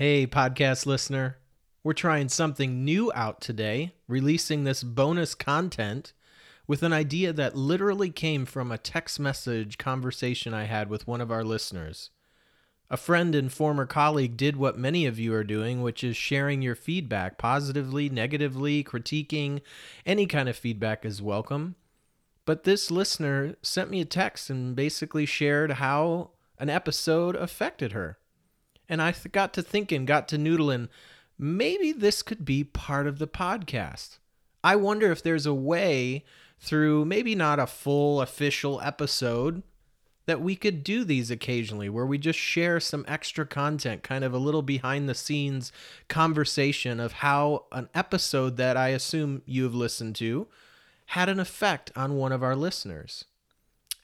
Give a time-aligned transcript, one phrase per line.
[0.00, 1.36] Hey, podcast listener.
[1.84, 6.14] We're trying something new out today, releasing this bonus content
[6.66, 11.20] with an idea that literally came from a text message conversation I had with one
[11.20, 12.08] of our listeners.
[12.88, 16.62] A friend and former colleague did what many of you are doing, which is sharing
[16.62, 19.60] your feedback positively, negatively, critiquing.
[20.06, 21.74] Any kind of feedback is welcome.
[22.46, 28.16] But this listener sent me a text and basically shared how an episode affected her.
[28.90, 30.88] And I got to thinking, got to noodling,
[31.38, 34.18] maybe this could be part of the podcast.
[34.64, 36.24] I wonder if there's a way
[36.58, 39.62] through maybe not a full official episode
[40.26, 44.34] that we could do these occasionally where we just share some extra content, kind of
[44.34, 45.72] a little behind the scenes
[46.08, 50.48] conversation of how an episode that I assume you have listened to
[51.06, 53.24] had an effect on one of our listeners.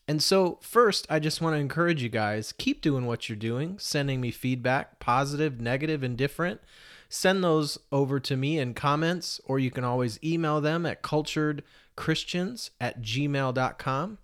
[0.09, 3.77] And so, first, I just want to encourage you guys keep doing what you're doing,
[3.79, 6.61] sending me feedback, positive, negative, indifferent.
[7.09, 12.71] Send those over to me in comments, or you can always email them at culturedchristians
[12.81, 14.19] at gmail.com.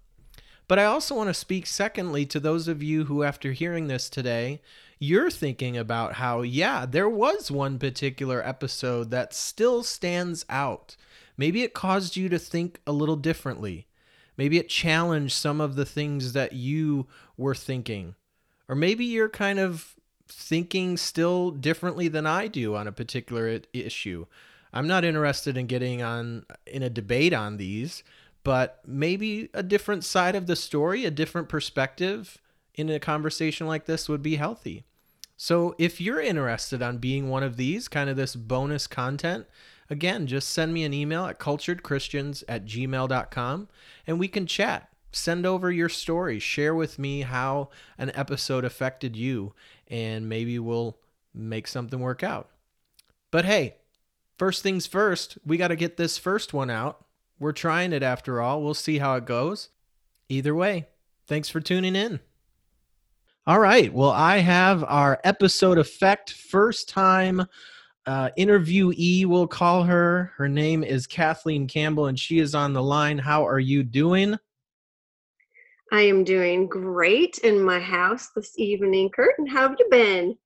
[0.69, 4.09] But I also want to speak, secondly, to those of you who, after hearing this
[4.09, 4.61] today,
[4.99, 10.97] you're thinking about how, yeah, there was one particular episode that still stands out.
[11.37, 13.89] Maybe it caused you to think a little differently.
[14.37, 18.15] Maybe it challenged some of the things that you were thinking.
[18.69, 19.95] Or maybe you're kind of
[20.29, 24.27] thinking still differently than I do on a particular issue.
[24.73, 28.03] I'm not interested in getting on in a debate on these,
[28.43, 32.39] but maybe a different side of the story, a different perspective
[32.75, 34.85] in a conversation like this would be healthy.
[35.37, 39.47] So if you're interested on being one of these, kind of this bonus content,
[39.91, 43.69] again, just send me an email at culturedchristians at gmail.com
[44.07, 44.89] and we can chat.
[45.13, 46.39] Send over your story.
[46.39, 49.53] Share with me how an episode affected you,
[49.89, 50.97] and maybe we'll
[51.35, 52.49] make something work out.
[53.31, 53.77] But hey,
[54.39, 57.05] first things first, we got to get this first one out.
[57.39, 58.63] We're trying it after all.
[58.63, 59.69] We'll see how it goes.
[60.31, 60.87] Either way,
[61.27, 62.21] thanks for tuning in.
[63.47, 63.93] All right.
[63.93, 67.45] Well, I have our episode effect first time
[68.07, 70.33] uh, interviewee, we'll call her.
[70.37, 73.19] Her name is Kathleen Campbell, and she is on the line.
[73.19, 74.37] How are you doing?
[75.93, 79.11] I am doing great in my house this evening.
[79.11, 80.37] Curtin, how have you been?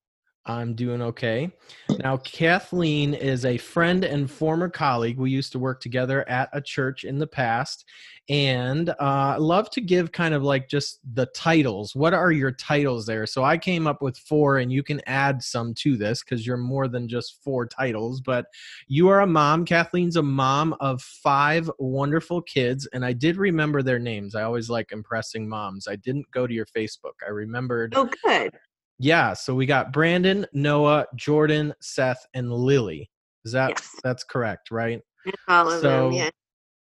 [0.47, 1.51] I'm doing okay.
[1.99, 5.19] Now, Kathleen is a friend and former colleague.
[5.19, 7.85] We used to work together at a church in the past.
[8.29, 11.95] And uh, I love to give kind of like just the titles.
[11.95, 13.27] What are your titles there?
[13.27, 16.57] So I came up with four, and you can add some to this because you're
[16.57, 18.21] more than just four titles.
[18.21, 18.47] But
[18.89, 19.65] you are a mom.
[19.65, 22.87] Kathleen's a mom of five wonderful kids.
[22.93, 24.35] And I did remember their names.
[24.35, 25.87] I always like impressing moms.
[25.89, 27.15] I didn't go to your Facebook.
[27.25, 27.95] I remembered.
[27.97, 28.53] Oh, good.
[28.99, 33.11] Yeah, so we got Brandon, Noah, Jordan, Seth, and Lily.
[33.45, 33.91] Is that Yes.
[34.03, 35.01] that's correct, right?
[35.49, 36.31] All of So them, yeah.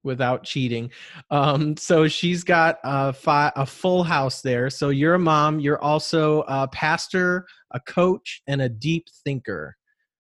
[0.04, 0.92] without cheating.
[1.30, 4.70] Um, so she's got a fi- a full house there.
[4.70, 5.60] So you're a mom.
[5.60, 9.76] You're also a pastor, a coach, and a deep thinker.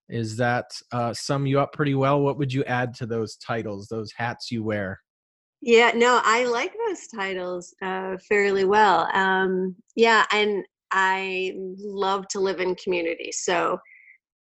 [0.09, 2.21] Is that uh, sum you up pretty well?
[2.21, 4.99] What would you add to those titles, those hats you wear?
[5.61, 9.07] Yeah, no, I like those titles uh, fairly well.
[9.13, 13.31] Um, yeah, and I love to live in community.
[13.31, 13.79] So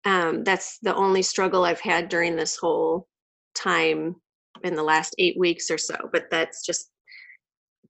[0.06, 3.08] um, that's the only struggle I've had during this whole
[3.56, 4.16] time
[4.63, 5.96] in the last eight weeks or so.
[6.12, 6.90] But that's just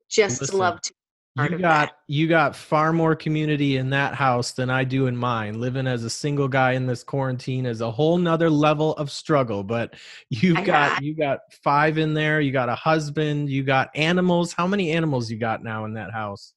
[0.10, 0.94] just Listen, love to
[1.38, 5.60] You got you got far more community in that house than I do in mine.
[5.60, 9.64] Living as a single guy in this quarantine is a whole nother level of struggle.
[9.64, 9.96] But
[10.30, 12.42] you've I got got- you got five in there.
[12.42, 13.50] You got a husband.
[13.50, 14.54] You got animals.
[14.54, 16.54] How many animals you got now in that house?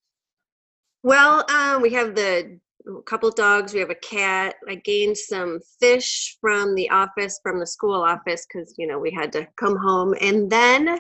[1.03, 2.59] Well, um, we have the
[3.07, 3.73] couple dogs.
[3.73, 4.55] We have a cat.
[4.69, 9.11] I gained some fish from the office, from the school office, because you know we
[9.11, 10.99] had to come home, and then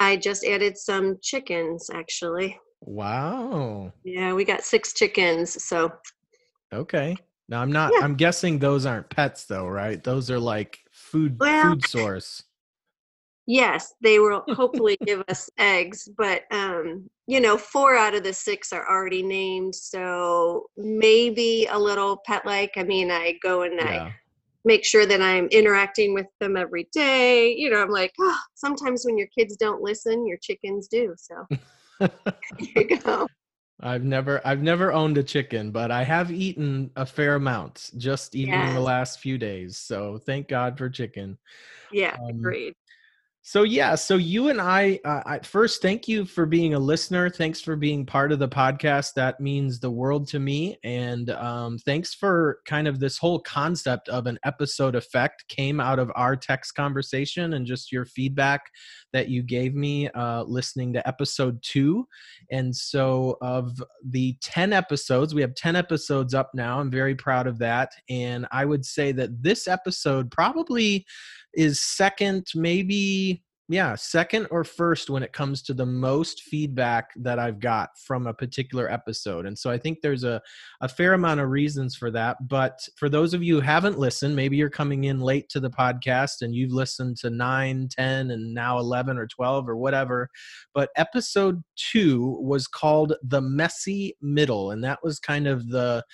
[0.00, 1.90] I just added some chickens.
[1.92, 3.92] Actually, Wow.
[4.04, 5.62] yeah, we got six chickens.
[5.64, 5.92] So
[6.72, 7.16] Okay.
[7.48, 7.92] Now I'm not.
[7.94, 8.04] Yeah.
[8.04, 10.02] I'm guessing those aren't pets though, right?
[10.02, 12.42] Those are like food Well- food source.
[13.46, 18.32] Yes, they will hopefully give us eggs, but um, you know, four out of the
[18.32, 19.74] six are already named.
[19.74, 22.72] So maybe a little pet-like.
[22.76, 24.12] I mean, I go and I
[24.64, 27.54] make sure that I'm interacting with them every day.
[27.54, 31.14] You know, I'm like, oh, sometimes when your kids don't listen, your chickens do.
[31.16, 31.46] So
[32.58, 33.26] you go.
[33.84, 38.36] I've never I've never owned a chicken, but I have eaten a fair amount just
[38.36, 39.76] even in the last few days.
[39.76, 41.36] So thank God for chicken.
[41.90, 42.74] Yeah, Um, agreed.
[43.44, 47.28] So yeah, so you and I, uh, I, first thank you for being a listener.
[47.28, 49.14] Thanks for being part of the podcast.
[49.14, 50.78] That means the world to me.
[50.84, 55.98] And um, thanks for kind of this whole concept of an episode effect came out
[55.98, 58.70] of our text conversation and just your feedback
[59.12, 62.06] that you gave me uh, listening to episode two.
[62.52, 66.78] And so of the ten episodes, we have ten episodes up now.
[66.78, 67.90] I'm very proud of that.
[68.08, 71.04] And I would say that this episode probably
[71.54, 77.38] is second, maybe yeah, second or first when it comes to the most feedback that
[77.38, 79.46] I've got from a particular episode.
[79.46, 80.42] And so I think there's a,
[80.82, 82.36] a fair amount of reasons for that.
[82.48, 85.70] But for those of you who haven't listened, maybe you're coming in late to the
[85.70, 90.28] podcast and you've listened to 9, 10, and now 11 or 12 or whatever.
[90.74, 94.72] But episode two was called The Messy Middle.
[94.72, 96.04] And that was kind of the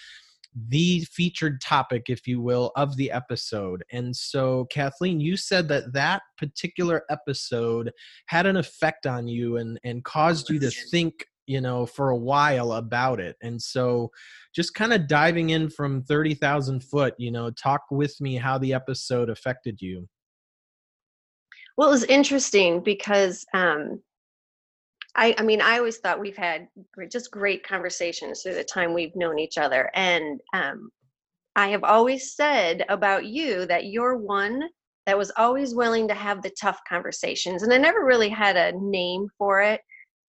[0.69, 3.85] the featured topic, if you will, of the episode.
[3.93, 7.93] And so, Kathleen, you said that that particular episode
[8.27, 12.17] had an effect on you and, and caused you to think, you know, for a
[12.17, 13.37] while about it.
[13.43, 14.11] And so,
[14.55, 18.75] just kind of diving in from 30,000 foot, you know, talk with me how the
[18.75, 20.09] episode affected you.
[21.77, 24.03] Well, it was interesting because um,
[25.19, 26.69] I, I mean, I always thought we've had
[27.11, 29.91] just great conversations through the time we've known each other.
[29.95, 30.91] And um,
[31.57, 34.63] I have always said about you that you're one
[35.07, 37.65] that was always willing to have the tough conversations.
[37.65, 39.81] And I never really had a name for it.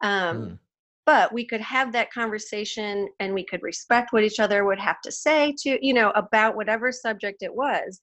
[0.01, 0.59] Um, mm.
[1.05, 5.01] But we could have that conversation and we could respect what each other would have
[5.01, 8.01] to say to, you know, about whatever subject it was.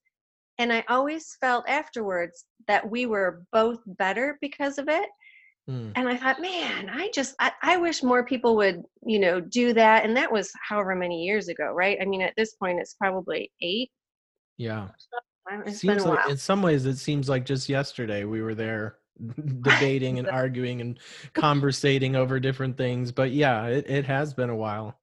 [0.58, 5.08] And I always felt afterwards that we were both better because of it
[5.68, 5.92] Mm.
[5.96, 9.72] And I thought, man, I just, I, I wish more people would, you know, do
[9.72, 10.04] that.
[10.04, 11.98] And that was however many years ago, right?
[12.00, 13.90] I mean, at this point, it's probably eight.
[14.58, 14.88] Yeah.
[15.66, 18.96] It's seems like, in some ways, it seems like just yesterday we were there
[19.62, 20.98] debating and arguing and
[21.34, 23.10] conversating over different things.
[23.10, 24.96] But yeah, it, it has been a while.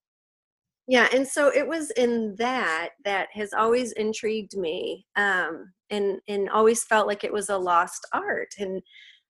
[0.88, 1.08] Yeah.
[1.14, 6.84] And so it was in that that has always intrigued me um, and, and always
[6.84, 8.54] felt like it was a lost art.
[8.60, 8.82] And,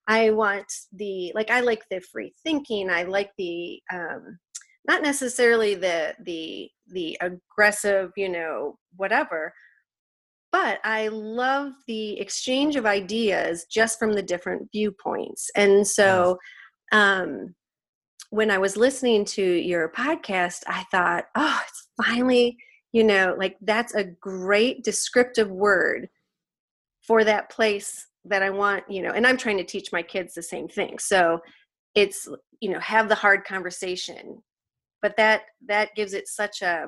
[0.07, 2.89] I want the like I like the free thinking.
[2.89, 4.37] I like the um
[4.85, 9.53] not necessarily the the the aggressive, you know, whatever.
[10.51, 15.49] But I love the exchange of ideas just from the different viewpoints.
[15.55, 16.37] And so
[16.91, 17.55] um
[18.29, 22.57] when I was listening to your podcast, I thought, oh, it's finally,
[22.91, 26.09] you know, like that's a great descriptive word
[27.05, 30.33] for that place that I want, you know, and I'm trying to teach my kids
[30.33, 30.99] the same thing.
[30.99, 31.39] So
[31.95, 32.27] it's,
[32.59, 34.41] you know, have the hard conversation.
[35.01, 36.87] But that that gives it such a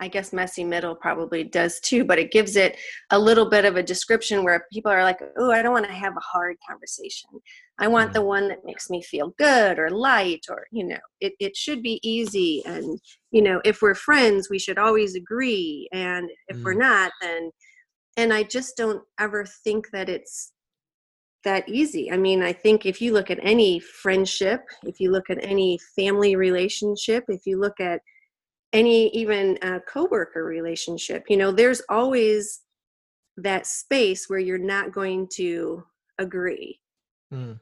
[0.00, 2.76] I guess messy middle probably does too, but it gives it
[3.10, 5.92] a little bit of a description where people are like, "Oh, I don't want to
[5.92, 7.30] have a hard conversation.
[7.78, 8.14] I want mm.
[8.14, 11.82] the one that makes me feel good or light or, you know, it it should
[11.82, 13.00] be easy and,
[13.30, 16.64] you know, if we're friends, we should always agree and if mm.
[16.64, 17.50] we're not, then
[18.16, 20.52] and i just don't ever think that it's
[21.44, 22.10] that easy.
[22.10, 25.78] I mean i think if you look at any friendship if you look at any
[25.96, 28.00] family relationship if you look at
[28.72, 32.60] any even uh, coworker relationship you know there's always
[33.36, 35.82] that space where you're not going to
[36.18, 36.78] agree.
[37.32, 37.58] Mm.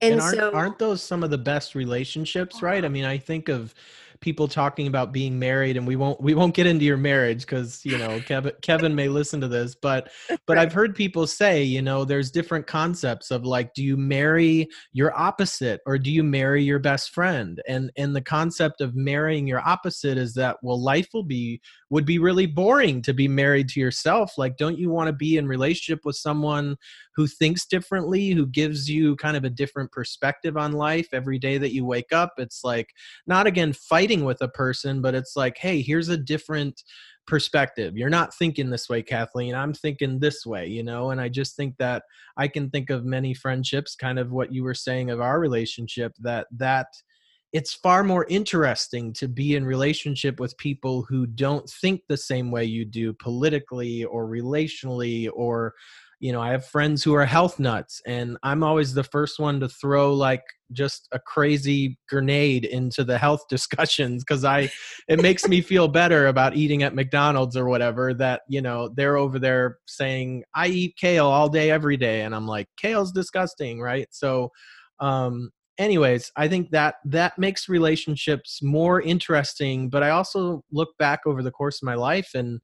[0.00, 2.84] and, and aren't, so aren't those some of the best relationships right?
[2.84, 3.74] I mean i think of
[4.20, 7.84] people talking about being married and we won't we won't get into your marriage because
[7.84, 10.10] you know kevin kevin may listen to this but
[10.46, 14.68] but i've heard people say you know there's different concepts of like do you marry
[14.92, 17.60] your opposite or do you marry your best friend?
[17.68, 21.60] And and the concept of marrying your opposite is that well life will be
[21.90, 24.38] would be really boring to be married to yourself.
[24.38, 26.76] Like don't you want to be in relationship with someone
[27.16, 31.58] who thinks differently who gives you kind of a different perspective on life every day
[31.58, 32.34] that you wake up?
[32.38, 32.94] It's like
[33.26, 36.82] not again fighting with a person but it's like hey here's a different
[37.26, 37.96] perspective.
[37.96, 39.54] You're not thinking this way kathleen.
[39.54, 41.10] I'm thinking this way you know?
[41.10, 42.04] And i just think that
[42.36, 46.12] i can think of many friendships kind of what you were saying of our relationship
[46.20, 46.86] that that
[47.52, 52.50] it's far more interesting to be in relationship with people who don't think the same
[52.50, 55.74] way you do politically or relationally or
[56.20, 59.58] you know i have friends who are health nuts and i'm always the first one
[59.58, 60.42] to throw like
[60.72, 64.70] just a crazy grenade into the health discussions because i
[65.08, 69.16] it makes me feel better about eating at mcdonald's or whatever that you know they're
[69.16, 73.80] over there saying i eat kale all day every day and i'm like kale's disgusting
[73.80, 74.08] right?
[74.10, 74.50] So
[75.00, 81.20] um anyways i think that that makes relationships more interesting but i also look back
[81.26, 82.60] over the course of my life and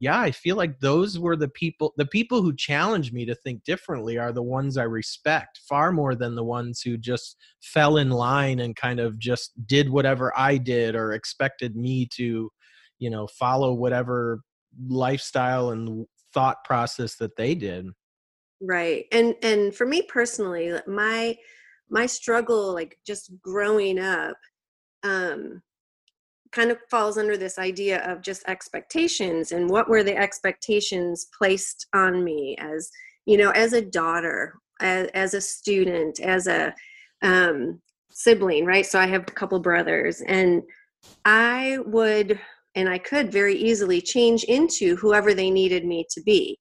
[0.00, 3.64] yeah, I feel like those were the people the people who challenge me to think
[3.64, 8.08] differently are the ones I respect far more than the ones who just fell in
[8.08, 12.50] line and kind of just did whatever I did or expected me to,
[12.98, 14.40] you know, follow whatever
[14.88, 17.86] lifestyle and thought process that they did.
[18.62, 19.04] Right.
[19.12, 21.36] And and for me personally, my
[21.90, 24.36] my struggle like just growing up
[25.02, 25.60] um
[26.52, 31.86] kind of falls under this idea of just expectations and what were the expectations placed
[31.94, 32.90] on me as
[33.26, 36.74] you know as a daughter as, as a student as a
[37.22, 37.80] um,
[38.10, 40.62] sibling right so i have a couple brothers and
[41.24, 42.40] i would
[42.74, 46.58] and i could very easily change into whoever they needed me to be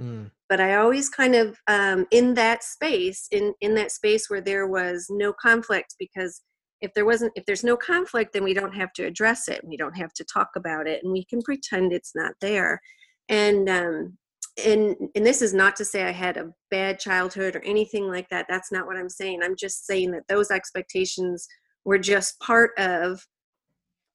[0.00, 0.30] mm.
[0.50, 4.66] But i always kind of um, in that space in in that space where there
[4.66, 6.42] was no conflict because
[6.80, 9.76] if there wasn't if there's no conflict then we don't have to address it we
[9.76, 12.80] don't have to talk about it and we can pretend it's not there.
[13.28, 14.18] And um
[14.64, 18.28] and and this is not to say i had a bad childhood or anything like
[18.30, 21.46] that that's not what i'm saying i'm just saying that those expectations
[21.84, 23.24] were just part of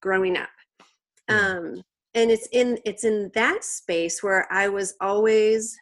[0.02, 0.50] growing up.
[1.30, 1.82] Um
[2.14, 5.76] and it's in it's in that space where i was always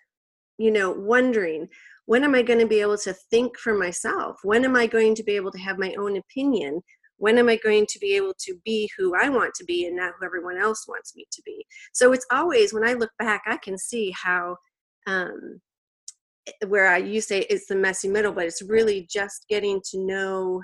[0.58, 1.68] you know wondering
[2.06, 4.38] when am I going to be able to think for myself?
[4.44, 6.82] When am I going to be able to have my own opinion?
[7.18, 9.96] When am I going to be able to be who I want to be and
[9.96, 11.66] not who everyone else wants me to be?
[11.94, 14.58] So it's always, when I look back, I can see how,
[15.08, 15.62] um,
[16.48, 20.00] eh, where I, you say it's the messy middle, but it's really just getting to
[20.00, 20.62] know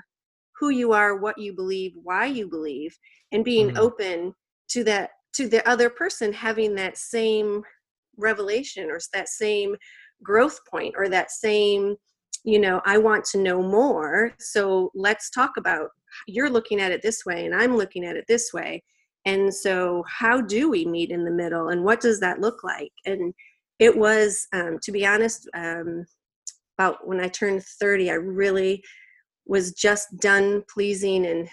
[0.58, 2.94] who you are, what you believe, why you believe,
[3.32, 3.78] and being mm.
[3.78, 4.34] open
[4.68, 7.62] to that, to the other person having that same
[8.20, 9.76] revelation or that same
[10.22, 11.96] growth point or that same
[12.44, 15.90] you know i want to know more so let's talk about
[16.26, 18.82] you're looking at it this way and i'm looking at it this way.
[19.26, 22.92] And so how do we meet in the middle and what does that look like?
[23.04, 23.34] And
[23.78, 26.06] it was um, to be honest um,
[26.78, 28.82] about when i turned 30 i really
[29.46, 31.48] was just done pleasing and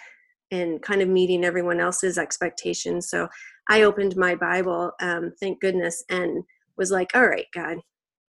[0.49, 3.09] and kind of meeting everyone else's expectations.
[3.09, 3.27] So
[3.69, 6.43] i opened my bible um, thank goodness and
[6.77, 7.79] was like all right god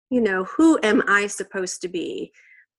[0.09, 2.31] you know, who am I supposed to be?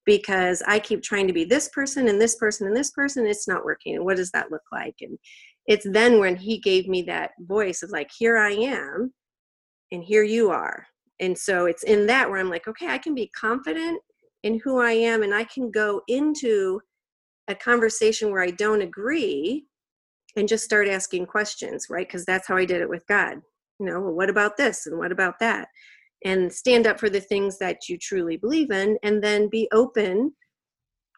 [0.07, 3.49] Because I keep trying to be this person and this person and this person, it's
[3.49, 3.97] not working.
[3.97, 4.95] And what does that look like?
[5.03, 5.19] And
[5.67, 9.13] it's then when he gave me that voice of like, here I am,
[9.93, 10.87] and here you are.
[11.21, 14.01] And so it's in that where I'm like, okay, I can be confident
[14.45, 16.81] in who I am, and I can go into
[17.49, 19.67] a conversation where I don't agree
[20.37, 22.07] and just start asking questions, right?
[22.07, 23.39] Because that's how I did it with God.
[23.79, 25.69] You know, well, what about this and what about that?
[26.25, 30.33] and stand up for the things that you truly believe in and then be open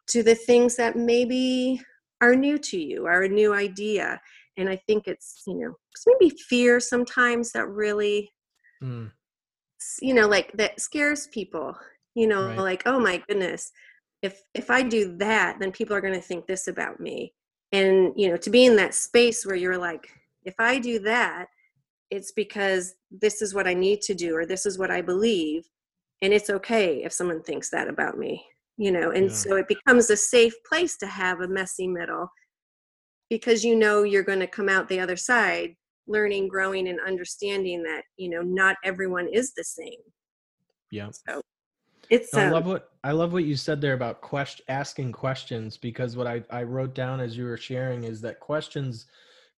[0.08, 1.80] to the things that maybe
[2.20, 4.20] are new to you are a new idea
[4.56, 8.30] and i think it's you know it's maybe fear sometimes that really
[8.82, 9.10] mm.
[10.02, 11.74] you know like that scares people
[12.14, 12.58] you know right.
[12.58, 13.72] like oh my goodness
[14.22, 17.32] if if i do that then people are going to think this about me
[17.72, 20.10] and you know to be in that space where you're like
[20.44, 21.46] if i do that
[22.10, 25.68] it's because this is what I need to do or this is what I believe.
[26.22, 28.44] And it's okay if someone thinks that about me,
[28.76, 29.10] you know.
[29.10, 29.32] And yeah.
[29.34, 32.30] so it becomes a safe place to have a messy middle
[33.30, 35.74] because you know you're going to come out the other side
[36.10, 40.00] learning, growing, and understanding that, you know, not everyone is the same.
[40.90, 41.10] Yeah.
[41.28, 41.40] So
[42.10, 45.76] it's I love um what I love what you said there about question asking questions
[45.76, 49.06] because what I, I wrote down as you were sharing is that questions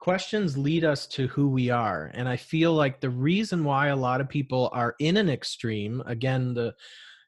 [0.03, 3.95] questions lead us to who we are and i feel like the reason why a
[3.95, 6.75] lot of people are in an extreme again the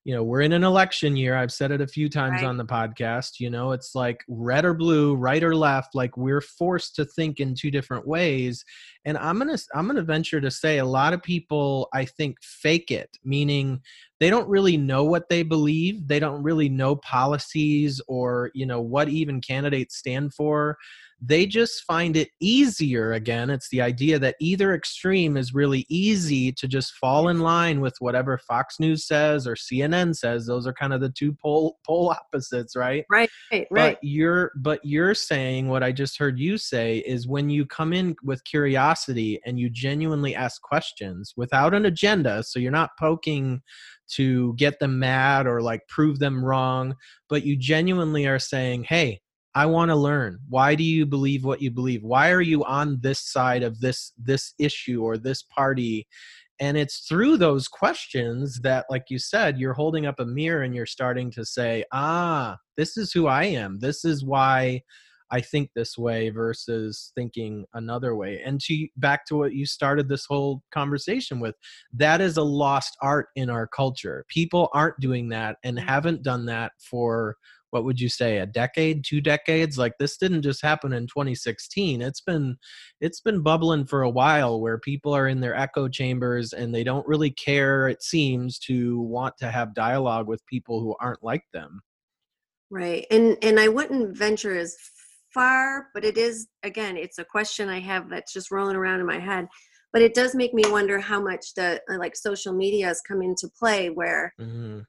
[0.03, 2.49] you know we're in an election year i've said it a few times right.
[2.49, 6.41] on the podcast you know it's like red or blue right or left like we're
[6.41, 8.65] forced to think in two different ways
[9.05, 12.91] and i'm gonna i'm gonna venture to say a lot of people i think fake
[12.91, 13.81] it meaning
[14.25, 16.09] they don't really know what they believe.
[16.09, 20.79] They don't really know policies or you know what even candidates stand for.
[21.21, 26.53] They just find it easier again it's the idea that either extreme is really easy
[26.53, 30.47] to just fall in line with whatever fox news says or cnn says.
[30.47, 33.05] Those are kind of the two pole pole opposites right?
[33.11, 37.49] Right right but you're but you're saying what i just heard you say is when
[37.49, 42.73] you come in with curiosity and you genuinely ask questions without an agenda so you're
[42.73, 43.63] not poking
[44.17, 46.95] to get them mad or like prove them wrong
[47.29, 49.21] but you genuinely are saying hey
[49.55, 50.41] I want to learn.
[50.49, 52.03] Why do you believe what you believe?
[52.03, 56.09] Why are you on this side of this this issue or this party?
[56.61, 60.75] And it's through those questions that like you said, you're holding up a mirror and
[60.75, 63.79] you're starting to say, "Ah, this is who I am.
[63.79, 64.83] This is why
[65.35, 68.41] I think this way versus thinking another way.
[68.45, 71.57] And to back to what you started this whole conversation with,
[71.93, 74.25] that is a lost art in our culture.
[74.29, 75.89] People aren't doing that and mm-hmm.
[75.89, 77.35] haven't done that for
[77.71, 82.01] what would you say a decade two decades like this didn't just happen in 2016
[82.01, 82.57] it's been
[83.01, 86.85] it's been bubbling for a while where people are in their echo chambers and they
[86.85, 91.43] don't really care it seems to want to have dialogue with people who aren't like
[91.53, 91.81] them
[92.71, 94.77] right and and i wouldn't venture as
[95.35, 99.07] far but it is again it's a question i have that's just rolling around in
[99.07, 99.47] my head
[99.93, 103.23] but it does make me wonder how much the uh, like social media has come
[103.23, 104.81] into play where mm-hmm.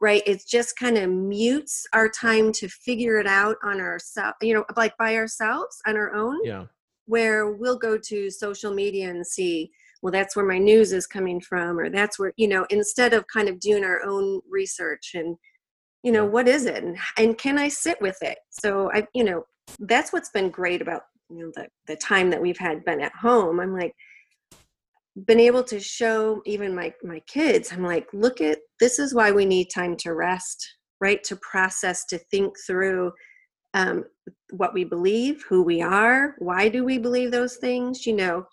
[0.00, 4.54] right it just kind of mutes our time to figure it out on ourselves you
[4.54, 6.64] know like by ourselves on our own yeah.
[7.06, 9.70] where we'll go to social media and see
[10.02, 13.24] well that's where my news is coming from or that's where you know instead of
[13.32, 15.36] kind of doing our own research and
[16.02, 18.38] you know what is it and, and can i sit with it?
[18.50, 19.44] So i you know
[19.80, 23.14] that's what's been great about you know the, the time that we've had been at
[23.14, 23.60] home.
[23.60, 23.94] I'm like
[25.26, 29.30] been able to show even my my kids i'm like look at this is why
[29.30, 30.66] we need time to rest
[31.02, 31.24] right?
[31.24, 33.12] To process to think through
[33.74, 34.04] um,
[34.50, 38.46] what we believe who we are why do we believe those things you know?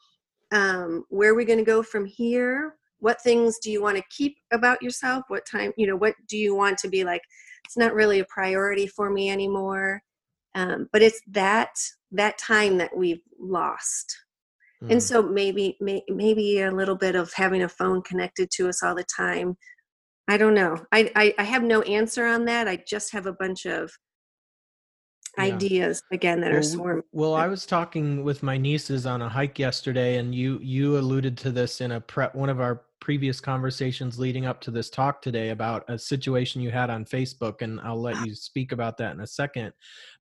[0.52, 2.74] Um, where are we going to go from here?
[2.98, 5.26] What things do you want to keep about yourself?
[5.28, 7.22] What time you know what do you want to be like?
[7.66, 10.02] It's not really a priority for me anymore
[10.56, 11.70] um, but it's that
[12.12, 14.18] that time that we've lost
[14.84, 14.92] mm.
[14.92, 18.84] and so maybe may, maybe a little bit of having a phone connected to us
[18.84, 19.56] all the time
[20.28, 23.34] i don't know i i, I have no answer on that i just have a
[23.34, 23.92] bunch of
[25.38, 25.44] yeah.
[25.44, 29.30] ideas again that well, are swarming well i was talking with my nieces on a
[29.30, 33.40] hike yesterday and you you alluded to this in a prep one of our previous
[33.40, 37.80] conversations leading up to this talk today about a situation you had on Facebook, and
[37.82, 39.74] I'll let you speak about that in a second.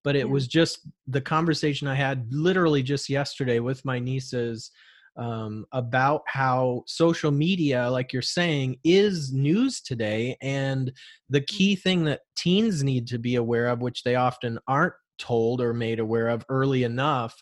[0.05, 0.33] But it yeah.
[0.33, 4.71] was just the conversation I had literally just yesterday with my nieces
[5.19, 10.37] um, about how social media, like you're saying, is news today.
[10.41, 10.93] And
[11.29, 11.47] the mm.
[11.47, 15.75] key thing that teens need to be aware of, which they often aren't told or
[15.75, 17.35] made aware of early enough,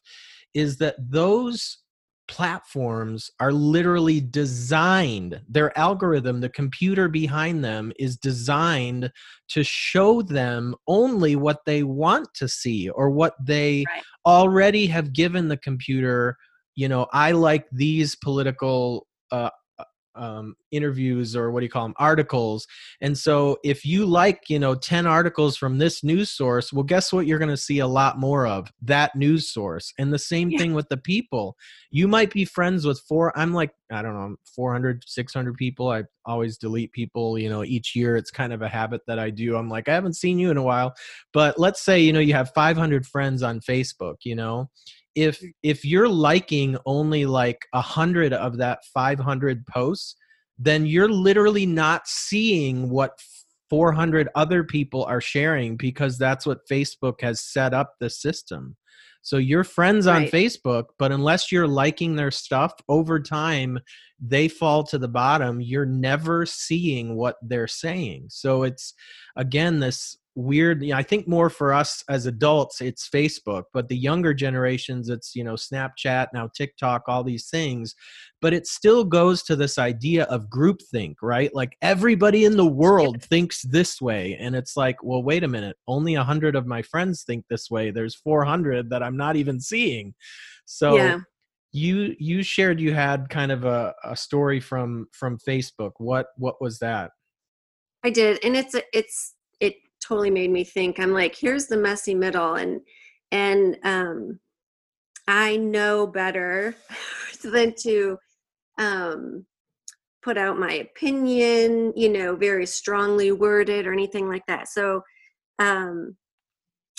[0.54, 1.78] is that those
[2.28, 9.10] platforms are literally designed their algorithm the computer behind them is designed
[9.48, 14.02] to show them only what they want to see or what they right.
[14.26, 16.36] already have given the computer
[16.74, 19.50] you know i like these political uh,
[20.16, 22.66] um, interviews or what do you call them articles.
[23.00, 27.12] And so if you like you know 10 articles from this news source well guess
[27.12, 28.72] what you're going to see a lot more of?
[28.82, 29.92] That news source.
[29.98, 30.58] And the same yeah.
[30.58, 31.56] thing with the people.
[31.90, 35.90] You might be friends with four i'm like i don't know 400 600 people.
[35.90, 38.16] I always delete people you know each year.
[38.16, 39.56] It's kind of a habit that i do.
[39.56, 40.94] I'm like i haven't seen you in a while.
[41.32, 44.68] But let's say you know you have 500 friends on facebook you know
[45.16, 45.50] if mm.
[45.62, 50.14] if you're liking only like a hundred of that 500 posts
[50.58, 53.18] then you're literally not seeing what
[53.68, 58.76] 400 other people are sharing because that's what facebook has set up the system.
[59.22, 60.32] So you're friends on right.
[60.32, 63.80] facebook but unless you're liking their stuff over time
[64.20, 65.60] they fall to the bottom.
[65.60, 68.26] You're never seeing what they're saying.
[68.28, 68.94] So it's
[69.36, 73.88] again this weird you know, i think more for us as adults it's facebook but
[73.88, 77.94] the younger generations it's you know snapchat now tiktok all these things.
[78.42, 81.52] But it still goes to this idea of groupthink right?
[81.54, 85.76] Like everybody in the world thinks this way and it's like well wait a minute
[85.88, 89.60] only a 100 of my friends think this way there's 400 that i'm not even
[89.60, 90.14] seeing.
[90.64, 91.20] So yeah.
[91.72, 95.92] you you shared you had kind of a, a story from from facebook.
[95.98, 97.12] What what was that?
[98.04, 99.35] I did and it's it's it
[100.06, 102.80] totally made me think i'm like here's the messy middle and
[103.32, 104.38] and um
[105.26, 106.74] i know better
[107.42, 108.16] than to
[108.78, 109.44] um
[110.22, 114.68] put out my opinion you know very strongly worded or anything like that.
[114.68, 115.02] So
[115.60, 116.16] um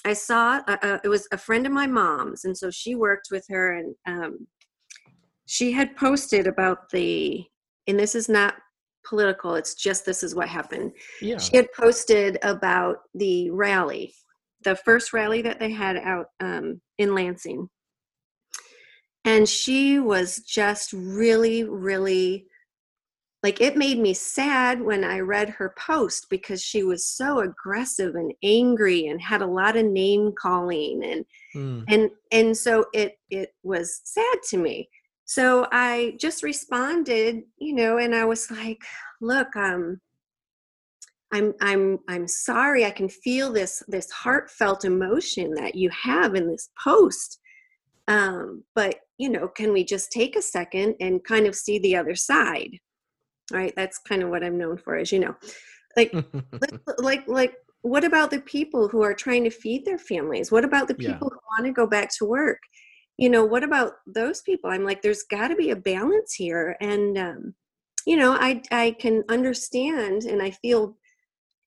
[0.05, 3.27] i saw uh, uh, it was a friend of my mom's and so she worked
[3.29, 4.47] with her and um
[5.45, 7.43] she had posted about the
[7.87, 8.55] and this is not
[9.07, 9.55] political.
[9.55, 10.91] It's just this is what happened.
[11.21, 11.37] Yeah.
[11.37, 14.13] She had posted about the rally,
[14.63, 17.69] the first rally that they had out um, in Lansing.
[19.25, 22.47] And she was just really, really
[23.43, 28.15] like it made me sad when I read her post because she was so aggressive
[28.15, 31.83] and angry and had a lot of name calling and mm.
[31.87, 34.89] and and so it it was sad to me
[35.27, 38.79] so i just responded you know and i was like
[39.21, 39.99] look um
[41.31, 46.47] i'm i'm i'm sorry i can feel this this heartfelt emotion that you have in
[46.47, 47.39] this post
[48.07, 51.95] um but you know can we just take a second and kind of see the
[51.95, 52.77] other side?
[53.51, 53.73] Right?
[53.75, 55.35] That's kind of what i'm known for as you know.
[55.95, 56.13] Like
[56.99, 60.51] like like what about the people who are trying to feed their families?
[60.51, 61.19] What about the people yeah.
[61.19, 62.59] who want to go back to work
[63.17, 64.69] you know what about those people?
[64.69, 67.55] I'm like there's got to be a balance here and um,
[68.07, 70.97] you know i i can understand and i feel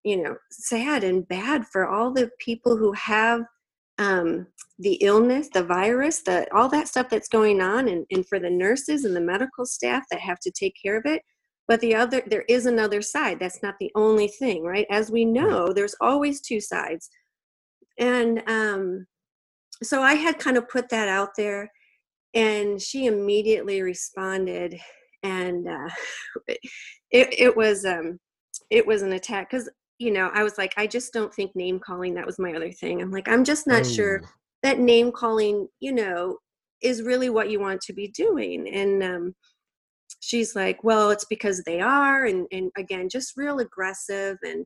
[0.03, 3.43] you know sad and bad for all the people who have
[3.99, 4.47] um,
[4.79, 8.49] the illness the virus the all that stuff that's going on and, and for the
[8.49, 11.21] nurses and the medical staff that have to take care of it.
[11.69, 14.87] But the other there is another side that's not the only thing right?
[14.91, 17.11] As we know there's always two sides.
[17.99, 19.07] And um
[19.83, 21.71] so I had kind of put that out there,
[22.35, 24.79] and she immediately responded,
[25.23, 25.89] and uh,
[27.11, 28.19] it it was um
[28.71, 31.81] it was an attack because you know I was like I just don't think name
[31.81, 33.03] calling that was my other thing.
[33.03, 33.89] I'm like I'm just not oh.
[33.89, 34.23] sure
[34.63, 36.39] that name calling you know
[36.83, 39.35] is really what you want to be doing and um
[40.21, 44.65] she's like well it's because they are and and again just real aggressive and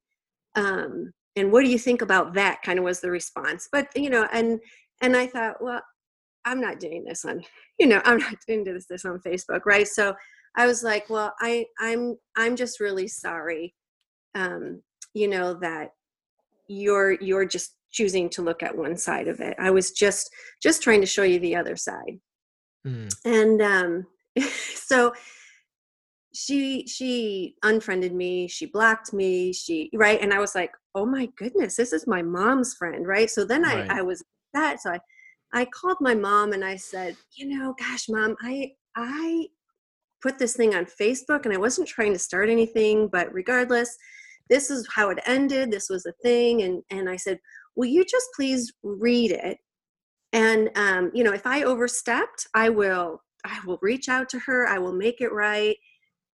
[0.56, 4.10] um and what do you think about that kind of was the response but you
[4.10, 4.60] know and
[5.02, 5.82] and i thought well
[6.44, 7.42] i'm not doing this on
[7.78, 9.88] you know i'm not doing this this on facebook right?
[9.88, 10.14] So
[10.56, 13.74] i was like well i i'm i'm just really sorry
[14.34, 14.82] um
[15.14, 15.90] you know that
[16.68, 19.54] you're you're just choosing to look at one side of it.
[19.58, 20.28] I was just
[20.62, 22.18] just trying to show you the other side.
[22.86, 23.10] Mm.
[23.24, 24.06] and um
[24.74, 25.14] so
[26.34, 30.20] she she unfriended me she blocked me she right?
[30.20, 33.30] And i was like oh my goodness this is my mom's friend right?
[33.30, 33.90] So then right.
[33.90, 34.22] i i was
[34.54, 34.80] that.
[34.80, 34.98] So I,
[35.52, 39.46] I called my mom and I said, you know, gosh, mom, I, I
[40.22, 43.96] put this thing on Facebook and I wasn't trying to start anything, but regardless,
[44.50, 45.70] this is how it ended.
[45.70, 46.62] This was a thing.
[46.62, 47.38] And, and I said,
[47.76, 49.58] will you just please read it?
[50.32, 54.66] And, um, you know, if I overstepped, I will, I will reach out to her.
[54.66, 55.76] I will make it right.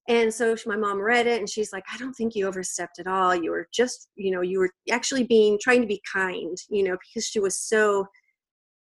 [0.09, 3.07] And so my mom read it and she's like, I don't think you overstepped at
[3.07, 3.35] all.
[3.35, 6.97] You were just, you know, you were actually being, trying to be kind, you know,
[6.97, 8.07] because she was so,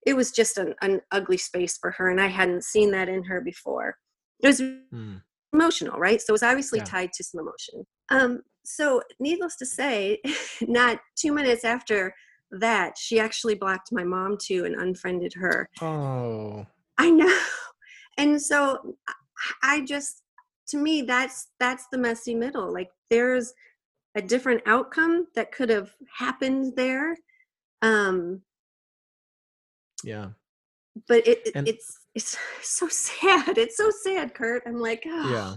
[0.07, 2.11] it was just an, an ugly space for her.
[2.11, 3.97] And I hadn't seen that in her before.
[4.43, 5.23] It was mm.
[5.53, 6.21] emotional, right?
[6.21, 6.87] So it was obviously yeah.
[6.87, 7.87] tied to some emotion.
[8.11, 10.21] Um, so needless to say,
[10.63, 12.15] not two minutes after
[12.53, 15.69] that, she actually blocked my mom too and unfriended her.
[15.81, 16.67] Oh.
[16.99, 17.39] I know.
[18.19, 18.95] And so
[19.63, 20.23] I just
[20.69, 23.53] to me that's that's the messy middle like there's
[24.15, 27.17] a different outcome that could have happened there
[27.83, 28.41] um
[30.05, 30.29] yeah.
[31.09, 35.55] but it, it's it's so sad it's so sad kurt i'm like oh, yeah.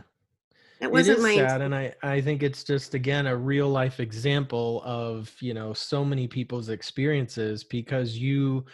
[0.81, 3.69] That wasn't it is my sad and i i think it's just again a real
[3.69, 8.65] life example of you know so many people's experiences because you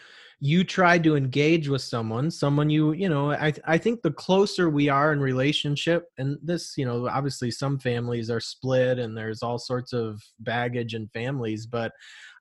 [0.43, 4.71] you tried to engage with someone someone you you know i i think the closer
[4.71, 9.43] we are in relationship and this you know obviously some families are split and there's
[9.43, 11.91] all sorts of baggage in families but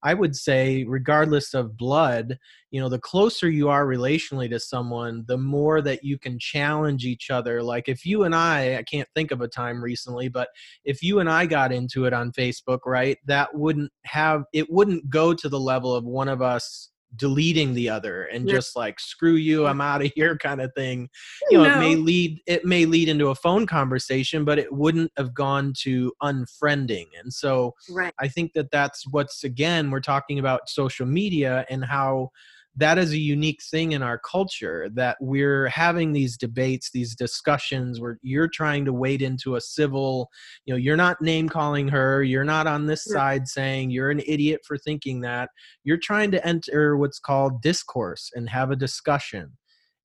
[0.02, 2.38] i would say regardless of blood
[2.70, 7.04] you know the closer you are relationally to someone the more that you can challenge
[7.04, 7.62] each other.
[7.62, 10.48] Like if you and i i can't think of a time recently but
[10.84, 15.10] if you and i got into it on facebook right that wouldn't have it wouldn't
[15.10, 18.54] go to the level of one of us deleting the other and yeah.
[18.54, 21.08] just like screw you i'm out of here kind of thing
[21.50, 21.74] you know no.
[21.74, 25.72] it may lead it may lead into a phone conversation but it wouldn't have gone
[25.76, 28.14] to unfriending and so right.
[28.20, 32.30] i think that that's what's again we're talking about social media and how
[32.76, 38.00] that is a unique thing in our culture that we're having these debates these discussions
[38.00, 40.30] where you're trying to wade into a civil
[40.64, 44.22] you know you're not name calling her you're not on this side saying you're an
[44.26, 45.50] idiot for thinking that.
[45.84, 49.56] You're trying to enter what's called discourse and have a discussion.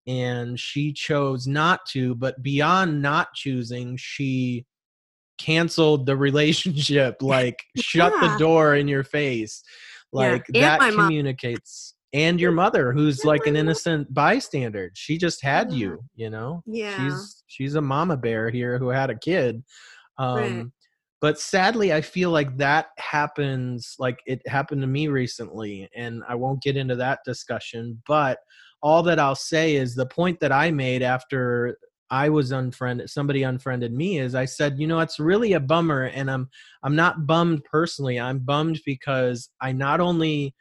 [0.08, 4.66] And she chose not to but beyond not choosing she
[5.38, 9.64] canceled the relationship like shut the door in your face.
[10.12, 10.78] Like yeah.
[10.78, 14.90] that communicates and your mother who's like an innocent bystander.
[14.94, 16.64] She just had you you know?
[16.66, 16.98] Yeah.
[16.98, 19.62] She's she's a mama bear here who had a kid.
[20.18, 20.66] Um right.
[21.20, 26.36] but sadly i feel like that happens like it happened to me recently and i
[26.36, 28.38] won't get into that discussion but
[28.82, 31.78] all that i'll say is the point that i made after
[32.10, 36.04] I was unfriended somebody unfriended me is I said, you know, it's really a bummer
[36.04, 36.50] and I'm
[36.84, 38.20] I'm not bummed personally.
[38.20, 40.54] I'm bummed because I not only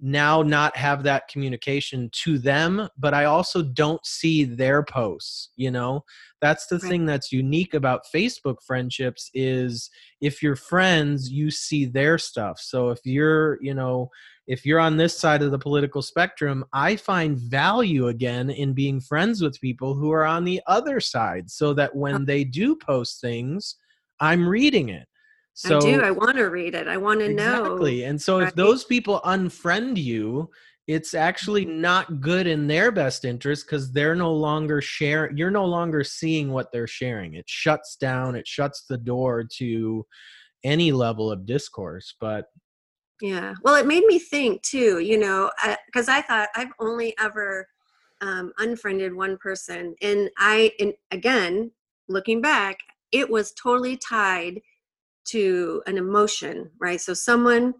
[0.00, 5.70] now not have that communication to them but i also don't see their posts you
[5.70, 6.04] know?
[6.40, 6.88] That's the right.
[6.88, 12.58] thing that's unique about facebook friendships is if you're friends you see their stuff.
[12.60, 14.10] So if you're you know
[14.48, 19.00] if you're on this side of the political spectrum i find value again in being
[19.00, 23.20] friends with people who are on the other side so that when they do post
[23.20, 23.76] things
[24.20, 25.06] i'm reading it
[25.58, 26.02] so, I do.
[26.02, 26.86] I want to read it.
[26.86, 27.52] I want to exactly.
[27.52, 27.64] know.
[27.64, 28.04] Exactly.
[28.04, 28.48] And so right?
[28.48, 30.50] if those people unfriend you,
[30.88, 31.80] it's actually mm-hmm.
[31.80, 36.50] not good in their best interest because they're no longer sharing you're no longer seeing
[36.50, 40.04] what they're sharing it shuts down it shuts the door to
[40.64, 42.46] any level of discourse but
[43.20, 45.50] yeah well it made me think too you know
[45.86, 47.66] because I, I, thought i've only ever
[48.20, 51.70] um, unfriended one person and i and again
[52.08, 52.78] looking back
[53.12, 54.60] it was totally tied
[55.28, 57.74] to an emotion right so someone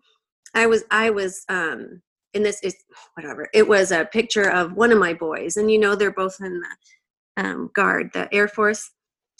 [0.54, 2.00] i was i was um
[2.34, 2.74] in this is
[3.14, 6.36] whatever it was a picture of one of my boys and you know they're both
[6.40, 8.90] in the um, guard the air force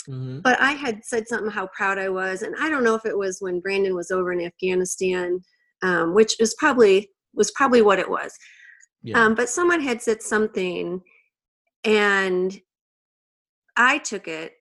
[0.09, 0.41] mm-hmm.
[0.41, 3.17] but i had said something how proud i was and i don't know if it
[3.17, 5.41] was when brandon was over in afghanistan
[5.83, 8.33] um, which is probably was probably what it was
[9.03, 9.21] yeah.
[9.23, 11.01] um, but someone had said something
[11.85, 12.61] and
[13.77, 14.53] i took it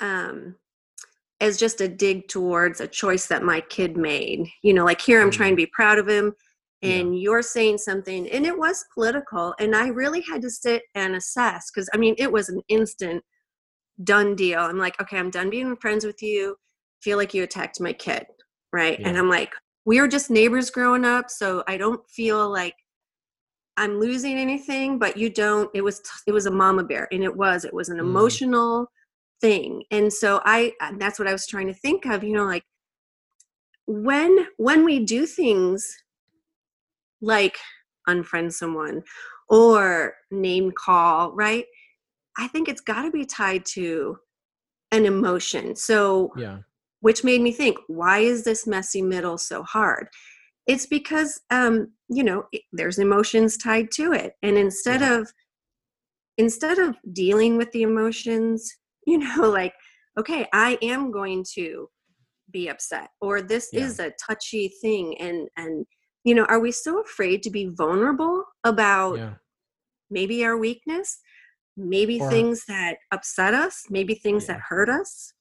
[0.00, 0.56] um,
[1.44, 4.48] as just a dig towards a choice that my kid made.
[4.62, 5.66] You know, like here I'm trying to mm-hmm.
[5.66, 6.32] be proud of him
[6.82, 7.22] and yeah.
[7.22, 11.70] you're saying something and it was political and I really had to sit and assess
[11.70, 13.22] cuz I mean it was an instant
[14.02, 14.60] done deal.
[14.60, 16.56] I'm like, okay, I'm done being friends with you.
[17.02, 18.26] Feel like you attacked my kid,
[18.72, 18.98] right?
[18.98, 19.08] Yeah.
[19.08, 19.52] And I'm like,
[19.84, 22.74] we were just neighbors growing up, so I don't feel like
[23.76, 25.70] I'm losing anything, but you don't.
[25.74, 28.06] It was it was a mama bear, and it was it was an mm.
[28.08, 28.88] emotional
[29.44, 29.84] thing.
[29.90, 32.64] And so i uh, that's what i was trying to think of you know like
[33.86, 35.86] when when we do things
[37.20, 37.58] like
[38.08, 39.02] unfriend someone
[39.48, 41.66] or name call right?
[42.38, 44.16] I think it's got to be tied to
[44.90, 45.76] an emotion.
[45.76, 46.58] So yeah.
[47.00, 50.08] which made me think why is this messy middle so hard?
[50.66, 54.32] It's because um you know it, there's emotions tied to it.
[54.42, 55.18] And instead yeah.
[55.18, 55.32] of
[56.38, 58.74] instead of dealing with the emotions
[59.06, 59.74] you know like
[60.18, 61.88] okay i am going to
[62.50, 63.80] be upset or this yeah.
[63.80, 65.86] is a touchy thing and and
[66.24, 69.34] you know are we so afraid to be vulnerable about yeah.
[70.10, 71.18] maybe our weakness
[71.76, 74.54] maybe or, things that upset us maybe things yeah.
[74.54, 75.32] that hurt us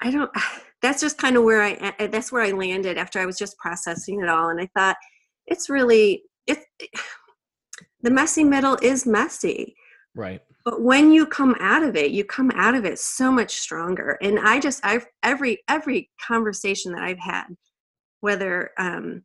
[0.00, 0.30] i don't
[0.82, 4.20] that's just kind of where i that's where i landed after i was just processing
[4.20, 4.96] it all and i thought
[5.46, 6.58] it's really it
[8.02, 9.74] the messy middle is messy
[10.14, 13.60] right but when you come out of it you come out of it so much
[13.60, 14.18] stronger.
[14.22, 17.46] And i just i've every every conversation that i've had
[18.20, 19.22] whether um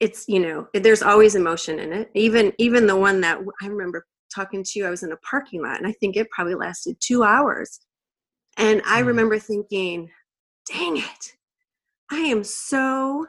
[0.00, 2.10] it's you know there's always emotion in it.
[2.14, 5.62] Even even the one that i remember talking to you i was in a parking
[5.62, 7.80] lot and i think it probably lasted two hours.
[8.56, 9.06] And i mm.
[9.06, 10.10] remember thinking
[10.70, 11.32] dang it.
[12.10, 13.26] I am so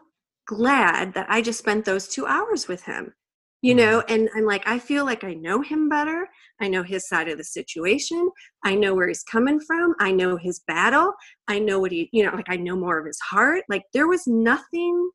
[0.48, 3.14] glad that i just spent those two hours with him
[3.62, 4.14] you know mm-hmm.
[4.14, 6.28] and i'm like i feel like i know him better.
[6.62, 8.32] I know his side of the situation.
[8.66, 9.96] I know where he's coming from.
[10.02, 11.14] I know his battle.
[11.48, 13.64] I know what he you know like i know more of his heart.
[13.70, 15.10] Like there was nothing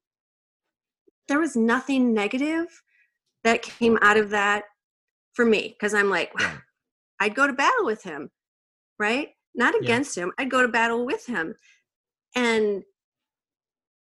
[1.29, 2.67] there was nothing negative
[3.45, 4.65] that came out of that
[5.33, 6.33] for me because i'm like
[7.21, 8.31] i'd go to battle with him
[8.99, 9.29] right?
[9.55, 10.25] Not against yeah.
[10.25, 10.33] him.
[10.39, 11.55] I'd go to battle with him.
[12.35, 12.83] And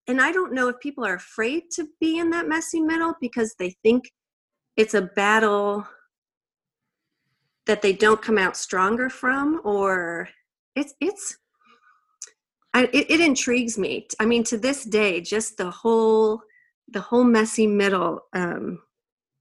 [0.06, 3.54] and i don't know if people are afraid to be in that messy middle because
[3.58, 4.04] they think
[4.76, 5.86] it's a battle
[7.66, 10.28] that they don't come out stronger from or
[10.74, 11.38] it's it's
[12.76, 14.08] I, it, it intrigues me.
[14.18, 16.42] I mean to this day just the whole
[16.88, 18.80] the whole messy middle um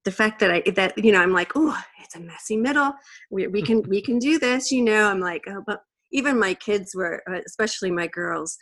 [0.05, 2.93] the fact that i that you know i'm like oh it's a messy middle.
[3.31, 5.09] We, we can we can do this you know?
[5.09, 8.57] I'm like oh but even my kids were uh, especially my girls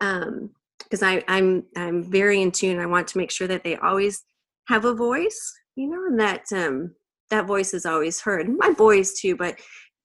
[0.00, 2.78] um because i i'm i'm very in tune.
[2.78, 4.24] I want to make sure that they always
[4.68, 6.94] have a voice you know and that um
[7.30, 9.58] that voice is always heard my boys too but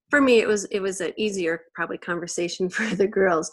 [0.10, 3.51] for me it was it was an easier probably conversation for the girls.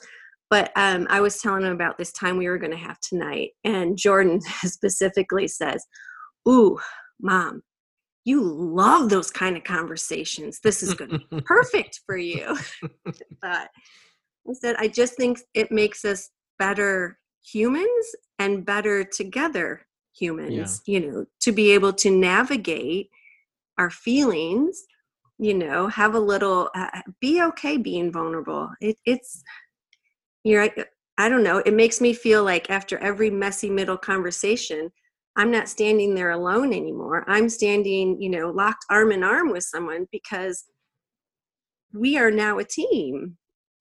[0.50, 3.50] But um, i was telling them about this time we were going to have tonight
[3.64, 5.84] and jordan specifically says
[6.46, 6.78] ooh
[7.20, 7.62] mom
[8.24, 10.60] you love those kind of conversations.
[10.60, 12.56] This is going to be perfect for you.
[13.42, 13.68] But
[14.48, 18.06] i said i just think it makes us better humans
[18.38, 20.98] and better together humans yeah.
[20.98, 23.08] you know to be able to navigate
[23.78, 24.84] our feelings
[25.38, 26.88] you know have a little uh,
[27.20, 29.42] be okay being vulnerable it, it's
[30.44, 30.68] you're
[31.18, 34.90] I don't know it makes me feel like after every messy middle conversation
[35.36, 37.24] I'm not standing there alone anymore.
[37.26, 40.64] I'm standing, you know, locked arm in arm with someone because
[41.92, 43.36] we are now a team.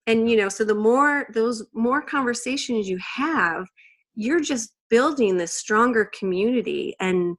[0.06, 3.66] And, you know, so the more those more conversations you have,
[4.14, 7.36] you're just building this stronger community and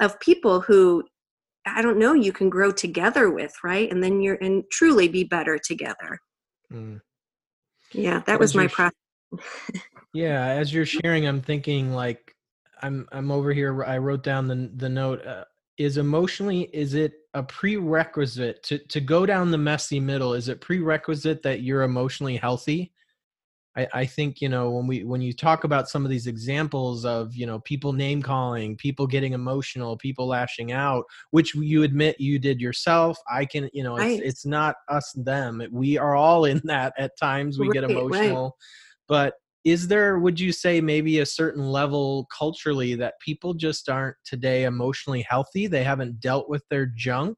[0.00, 1.04] of people who
[1.66, 3.90] I don't know, you can grow together with, right?
[3.90, 6.18] And then you're and truly be better together.
[6.72, 7.00] Mm.
[7.92, 8.94] Yeah, that was my process.
[10.12, 12.34] yeah, as you're sharing, I'm thinking like
[12.82, 13.84] I'm I'm over here.
[13.84, 15.24] I wrote down the the note.
[15.26, 15.44] Uh,
[15.76, 20.34] is emotionally is it a prerequisite to to go down the messy middle?
[20.34, 22.92] Is it prerequisite that you're emotionally healthy?
[23.78, 27.04] I, I think you know when we when you talk about some of these examples
[27.04, 32.20] of you know people name calling, people getting emotional, people lashing out, which you admit
[32.20, 33.18] you did yourself.
[33.30, 34.22] I can you know it's right.
[34.22, 35.62] it's not us them.
[35.70, 37.58] We are all in that at times.
[37.58, 38.52] We right, get emotional, right.
[39.06, 44.16] but is there would you say maybe a certain level culturally that people just aren't
[44.24, 47.36] today emotionally healthy they haven't dealt with their junk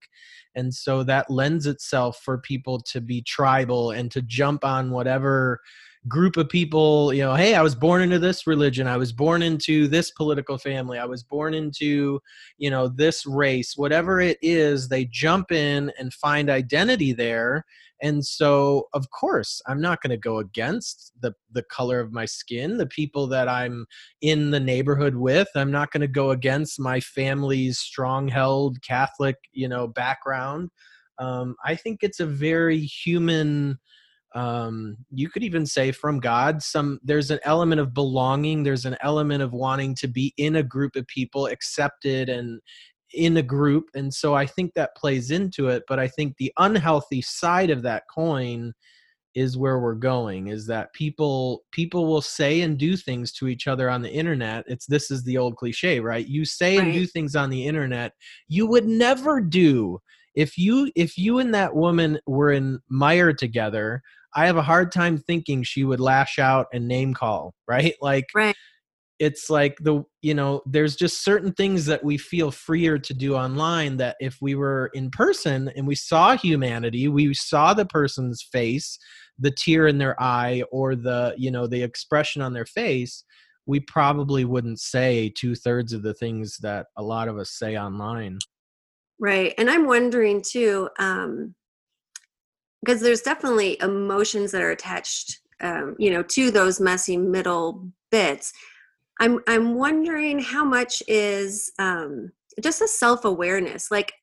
[0.54, 5.60] and so that lends itself for people to be tribal and to jump on whatever
[6.08, 8.86] group of people you know hey i was born into this religion.
[8.86, 10.98] I was born into this political family.
[10.98, 12.20] I was born into
[12.56, 13.74] you know this race.
[13.76, 17.64] Whatever it is they jump in and find identity there.
[18.02, 22.24] And so of course i'm not going to go against the the color of my
[22.24, 23.84] skin the people that i'm
[24.22, 25.48] in the neighborhood with.
[25.54, 30.70] I'm not going to go against my family's strong held catholic you know background.
[31.18, 33.78] Um, i think it's a very human
[34.34, 38.96] um, you could even say from god some there's an element of belonging there's an
[39.02, 42.60] element of wanting to be in a group of people accepted and
[43.14, 46.52] in a group and so i think that plays into it but i think the
[46.58, 48.72] unhealthy side of that coin
[49.34, 53.68] is where we're going is that people people will say and do things to each
[53.68, 56.84] other on the internet it's this is the old cliche right you say right.
[56.84, 58.12] and do things on the internet
[58.48, 59.98] you would never do
[60.34, 64.02] if you if you and that woman were in mire together
[64.34, 67.94] i have a hard time thinking she would lash out and name call right?
[68.02, 68.56] Like right.
[69.18, 73.34] it's like the you know there's just certain things that we feel freer to do
[73.34, 78.42] online that if we were in person and we saw humanity we saw the person's
[78.42, 78.98] face
[79.38, 83.24] the tear in their eye or the you know the expression on their face
[83.66, 88.38] we probably wouldn't say two-thirds of the things that a lot of us say online.
[89.20, 91.54] Right and i'm wondering too um
[92.84, 98.52] because there's definitely emotions that are attached um, you know to those messy middle bits
[99.20, 103.90] I'm I'm wondering how much is um, just a self awareness.
[103.90, 104.14] Like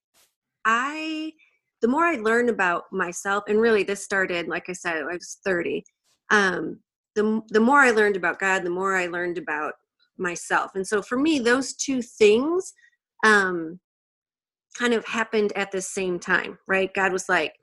[0.65, 1.33] I,
[1.81, 5.37] the more I learn about myself, and really this started, like I said, I was
[5.45, 5.83] 30.
[6.31, 6.79] Um,
[7.15, 9.75] the the more I learned about God, the more I learned about
[10.17, 10.71] myself.
[10.73, 12.73] And so for me, those two things
[13.23, 13.79] um,
[14.79, 16.91] kind of happened at the same time, right?
[16.91, 17.53] God was like,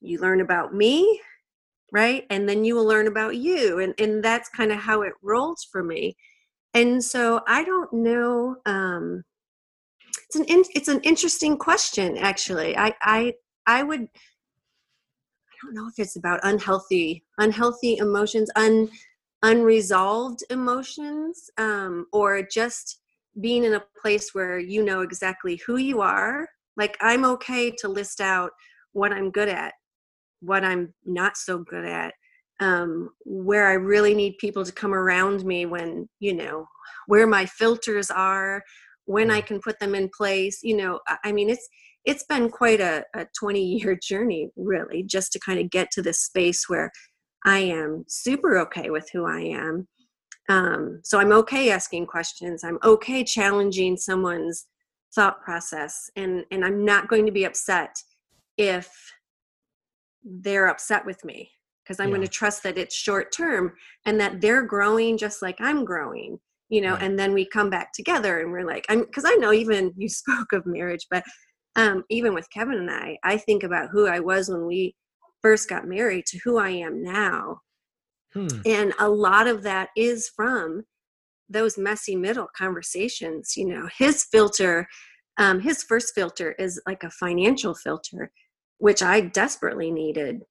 [0.00, 1.20] "You learn about me."
[1.92, 2.26] right?
[2.30, 3.78] And then you will learn about you.
[3.80, 6.16] And and that's kind of how it rolls for me.
[6.74, 9.24] And so i don't know um
[10.26, 12.76] it's an in, it's an interesting question actually.
[12.76, 13.34] I i
[13.66, 18.88] i would i don't know if it's about unhealthy unhealthy emotions un
[19.42, 23.00] unresolved emotions um or just
[23.40, 26.48] being in a place where you know exactly who you are.
[26.76, 28.50] Like i'm okay to list out
[28.92, 29.74] what i'm good at
[30.40, 32.14] what i'm not so good at
[32.60, 36.66] um, where I really need people to come around me when, you know,
[37.06, 38.62] where my filters are,
[39.04, 40.60] when I can put them in place.
[40.62, 41.68] You know, I mean, it's
[42.04, 46.02] it's been quite a, a 20 year journey, really, just to kind of get to
[46.02, 46.90] this space where
[47.44, 49.86] I am super okay with who I am.
[50.48, 52.64] Um, so I'm okay asking questions.
[52.64, 54.66] I'm okay challenging someone's
[55.14, 57.94] thought process, and and I'm not going to be upset
[58.56, 58.90] if
[60.28, 61.50] they're upset with me
[61.82, 62.16] because i'm yeah.
[62.16, 63.72] going to trust that it's short term
[64.04, 66.38] and that they're growing just like i'm growing
[66.68, 67.02] you know right.
[67.02, 70.08] and then we come back together and we're like i'm because i know even you
[70.08, 71.24] spoke of marriage but
[71.76, 74.94] um even with kevin and i i think about who i was when we
[75.42, 77.60] first got married to who i am now
[78.34, 78.48] hmm.
[78.66, 80.84] and a lot of that is from
[81.48, 84.86] those messy middle conversations you know his filter
[85.40, 88.32] um, his first filter is like a financial filter
[88.78, 90.42] which i desperately needed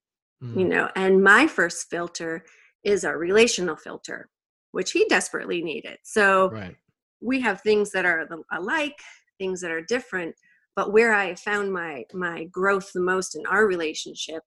[0.44, 0.58] mm.
[0.58, 2.44] you know and my first filter
[2.84, 4.30] is a relational filter
[4.72, 6.76] which he desperately needed so right.
[7.22, 9.00] we have things that are alike
[9.38, 10.36] things that are different
[10.76, 14.44] but where i found my my growth the most in our relationship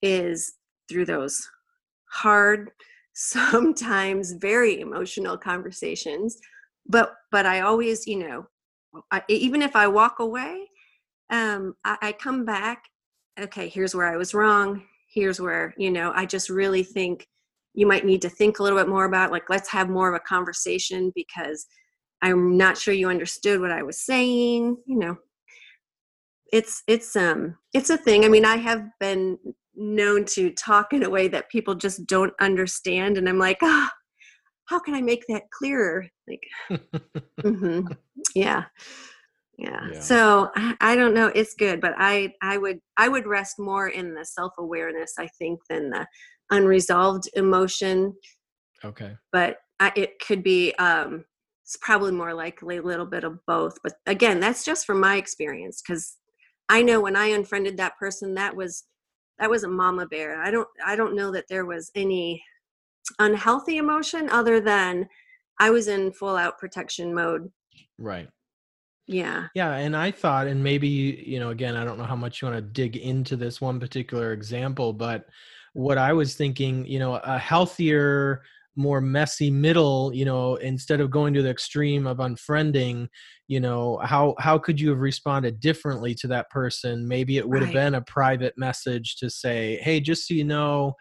[0.00, 0.54] is
[0.88, 1.48] through those
[2.10, 2.70] hard
[3.14, 6.38] sometimes very emotional conversations
[6.86, 8.46] but but i always you know
[9.10, 10.66] I, even if i walk away
[11.28, 12.84] um I, I come back
[13.40, 17.26] okay here's where i was wrong here's where you know i just really think
[17.74, 20.14] you might need to think a little bit more about like let's have more of
[20.14, 21.66] a conversation because
[22.22, 25.16] i'm not sure you understood what i was saying you know
[26.52, 29.38] it's it's um it's a thing i mean i have been
[29.74, 33.90] known to talk in a way that people just don't understand and i'm like ah
[33.90, 33.96] oh,
[34.66, 36.42] how can i make that clearer like
[37.40, 37.86] mm-hmm.
[38.34, 38.64] yeah.
[39.62, 39.80] Yeah.
[39.92, 40.00] Yeah.
[40.00, 43.88] So I, I don't know it's good but i i would i would rest more
[43.88, 46.06] in the self-awareness i think than the
[46.50, 48.14] unresolved emotion.
[48.84, 49.12] Okay.
[49.32, 51.24] But I, it could be um
[51.64, 55.16] it's probably more likely a little bit of both but again that's just from my
[55.16, 56.18] experience because
[56.68, 58.84] i know when i unfriended that person that was
[59.38, 60.40] that was a mama bear.
[60.40, 62.42] I don't i don't know that there was any
[63.18, 65.08] unhealthy emotion other than
[65.58, 67.50] i was in full out protection mode.
[67.98, 68.28] Right
[69.06, 70.88] yeah yeah and i thought and maybe
[71.26, 73.80] you know again i don't know how much you want to dig into this one
[73.80, 75.26] particular example but
[75.72, 78.42] what i was thinking you know a healthier
[78.76, 83.06] more messy middle you know instead of going to the extreme of unfriending
[83.48, 87.60] you know how how could you have responded differently to that person maybe it would
[87.60, 87.64] right.
[87.66, 90.94] have been a private message to say hey just so you know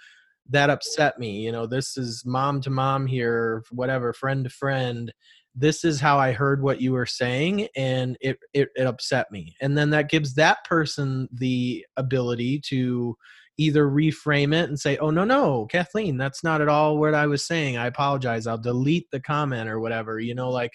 [0.49, 5.13] that upset me you know this is mom to mom here whatever friend to friend
[5.55, 9.55] this is how i heard what you were saying and it, it it upset me
[9.61, 13.15] and then that gives that person the ability to
[13.61, 17.27] either reframe it and say, oh, no, no, Kathleen, that's not at all what I
[17.27, 17.77] was saying.
[17.77, 18.47] I apologize.
[18.47, 20.19] I'll delete the comment or whatever.
[20.19, 20.71] You know, like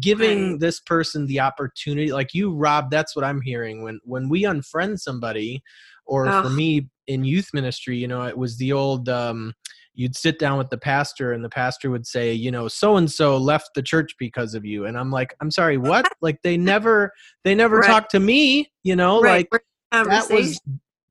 [0.00, 0.60] giving right.
[0.60, 3.82] this person the opportunity, like you, Rob, that's what I'm hearing.
[3.82, 5.62] When, when we unfriend somebody,
[6.04, 6.42] or oh.
[6.42, 9.54] for me in youth ministry, you know, it was the old, um,
[9.96, 13.10] you'd sit down with the pastor and the pastor would say you know so and
[13.10, 16.56] so left the church because of you and i'm like i'm sorry what like they
[16.56, 17.10] never
[17.44, 17.86] they never right.
[17.86, 19.48] talked to me you know right.
[19.50, 20.60] like that was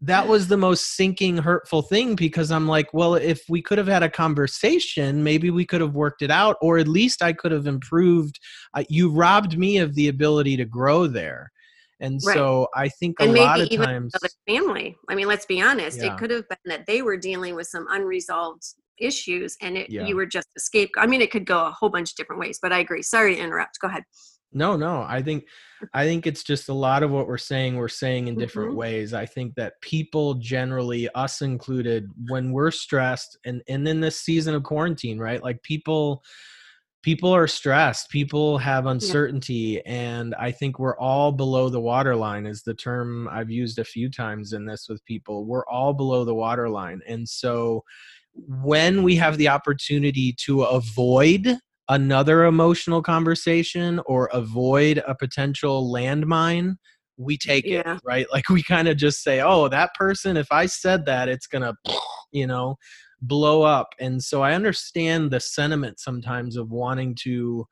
[0.01, 3.87] that was the most sinking hurtful thing because i'm like well if we could have
[3.87, 7.51] had a conversation maybe we could have worked it out or at least i could
[7.51, 8.39] have improved
[8.75, 11.51] uh, you robbed me of the ability to grow there
[12.05, 12.35] and right.
[12.35, 14.13] so i think and a lot of even times
[14.47, 16.13] family i mean let's be honest yeah.
[16.13, 18.63] it could have been that they were dealing with some unresolved
[18.97, 20.05] issues and it, yeah.
[20.05, 22.59] you were just escape i mean it could go a whole bunch of different ways
[22.61, 24.03] but i agree sorry to interrupt go ahead
[24.55, 25.01] no, no.
[25.01, 25.47] I think
[25.93, 28.79] I think it's just a lot of what we're saying we're saying in different mm-hmm.
[28.79, 29.13] ways.
[29.13, 34.55] I think that people generally, us included, when we're stressed and and in this season
[34.55, 35.43] of quarantine, right?
[35.43, 36.23] Like people
[37.05, 39.91] people are stressed people have uncertainty yeah.
[39.93, 44.09] and i think we're all below the waterline is the term i've used a few
[44.09, 47.83] times in this with people we're all below the waterline and so
[48.35, 51.57] when we have the opportunity to avoid
[51.89, 56.75] another emotional conversation or avoid a potential landmine,
[57.17, 57.95] we take yeah.
[57.95, 58.25] it, right?
[58.33, 61.61] Like we kind of just say, oh, that person, if I said that, it's going
[61.85, 61.99] to,
[62.31, 62.75] you know,
[63.27, 63.93] blow up.
[63.99, 67.67] And so I understand the sentiment sometimes of wanting to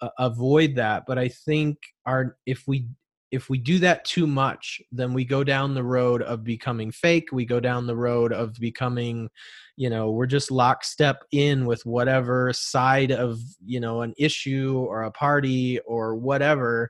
[0.00, 2.86] uh, avoid that, but I think our if we
[3.32, 7.28] if we do that too much, then we go down the road of becoming fake.
[7.32, 9.28] We go down the road of becoming,
[9.76, 15.02] you know, we're just lockstep in with whatever side of, you know, an issue or
[15.02, 16.88] a party or whatever.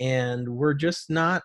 [0.00, 1.42] And we're just not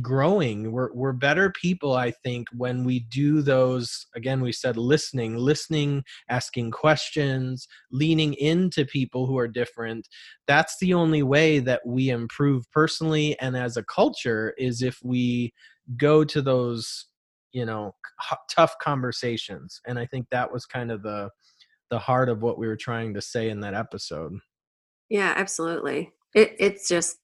[0.00, 0.72] growing.
[0.72, 6.02] We're we're better people i think when we do those again we said listening listening
[6.30, 10.08] asking questions leaning into people who are different.
[10.46, 15.52] That's the only way that we improve personally and as a culture is if we
[15.98, 17.06] go to those
[17.52, 17.94] you know
[18.50, 19.80] tough conversations.
[19.86, 21.28] And i think that was kind of the
[21.90, 24.32] the heart of what we were trying to say in that episode.
[25.10, 26.12] Yeah absolutely.
[26.34, 27.18] It, it's just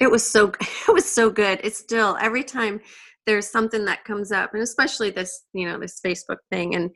[0.00, 1.60] it was so it was so good.
[1.62, 2.80] It's still every time
[3.26, 6.90] there's something that comes up and especially this you know this facebook thing and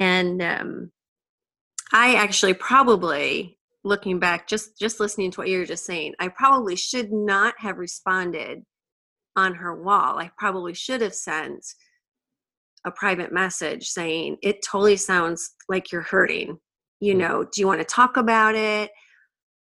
[0.00, 0.90] and um
[1.92, 6.26] i actually probably looking back just just listening to what you were just saying i
[6.26, 8.64] probably should not have responded
[9.38, 10.18] on her wall.
[10.18, 11.64] I probably should have sent
[12.84, 16.58] a private message saying it totally sounds like you're hurting.
[17.00, 17.18] You mm.
[17.18, 18.90] know do you want to talk about it?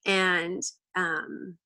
[0.05, 0.61] And
[0.95, 1.57] um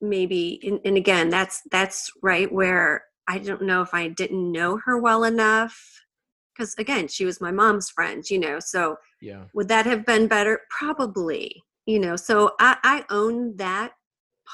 [0.00, 4.78] maybe and, and again that's that's right where i don't know if i didn't know
[4.84, 6.02] her well enough
[6.54, 9.44] because again she was my mom's friend you know so yeah.
[9.52, 10.60] would that have been better?
[10.70, 13.92] Probably you know so i i own that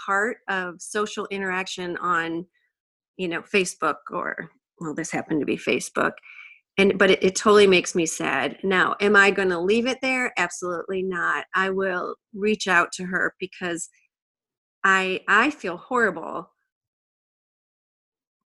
[0.06, 2.46] part of social interaction on
[3.16, 6.12] you know facebook or well this happened to be facebook
[6.78, 8.58] and but it, it totally makes me sad.
[8.62, 10.32] Now am i going to leave it there?
[10.36, 11.46] Absolutely not.
[11.54, 13.88] I will reach out to her because
[14.86, 16.48] i i feel horrible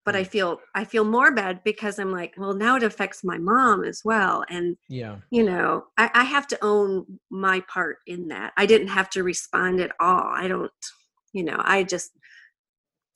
[0.07, 0.29] but i Mm.
[0.29, 4.01] feel i feel more bad because i'm like well now it affects my mom as
[4.05, 5.17] well and Yeah.
[5.31, 9.23] you know I, I have to own my part in that i didn't have to
[9.23, 10.73] respond at all i don't
[11.33, 12.13] you know i just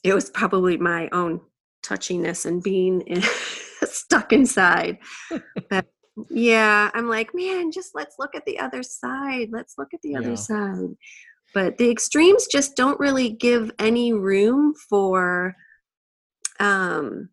[0.05, 1.41] it was probably my own
[1.83, 3.23] touchiness and being in,
[3.85, 4.99] stuck inside
[5.71, 5.87] but
[6.31, 10.11] yeah i'm like man just let's look at the other side let's look at the
[10.13, 10.19] Yeah.
[10.19, 10.97] other side
[11.55, 15.55] but the extremes just don't really give any room for
[16.61, 17.29] um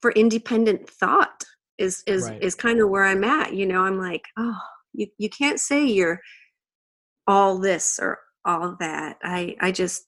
[0.00, 1.44] for independent thought
[1.78, 2.42] is is Right.
[2.42, 4.58] is kind of where i'm at you know i'm like oh
[4.92, 6.20] you, you can't say you're
[7.26, 9.16] all this or all that.
[9.22, 10.06] I i just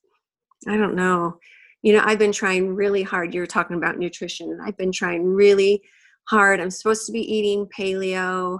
[0.69, 1.39] i don't know.
[1.83, 5.83] You know i've been trying really hard you're talking about nutrition i've been trying really
[6.29, 6.61] hard.
[6.61, 8.59] I'm supposed to be eating paleo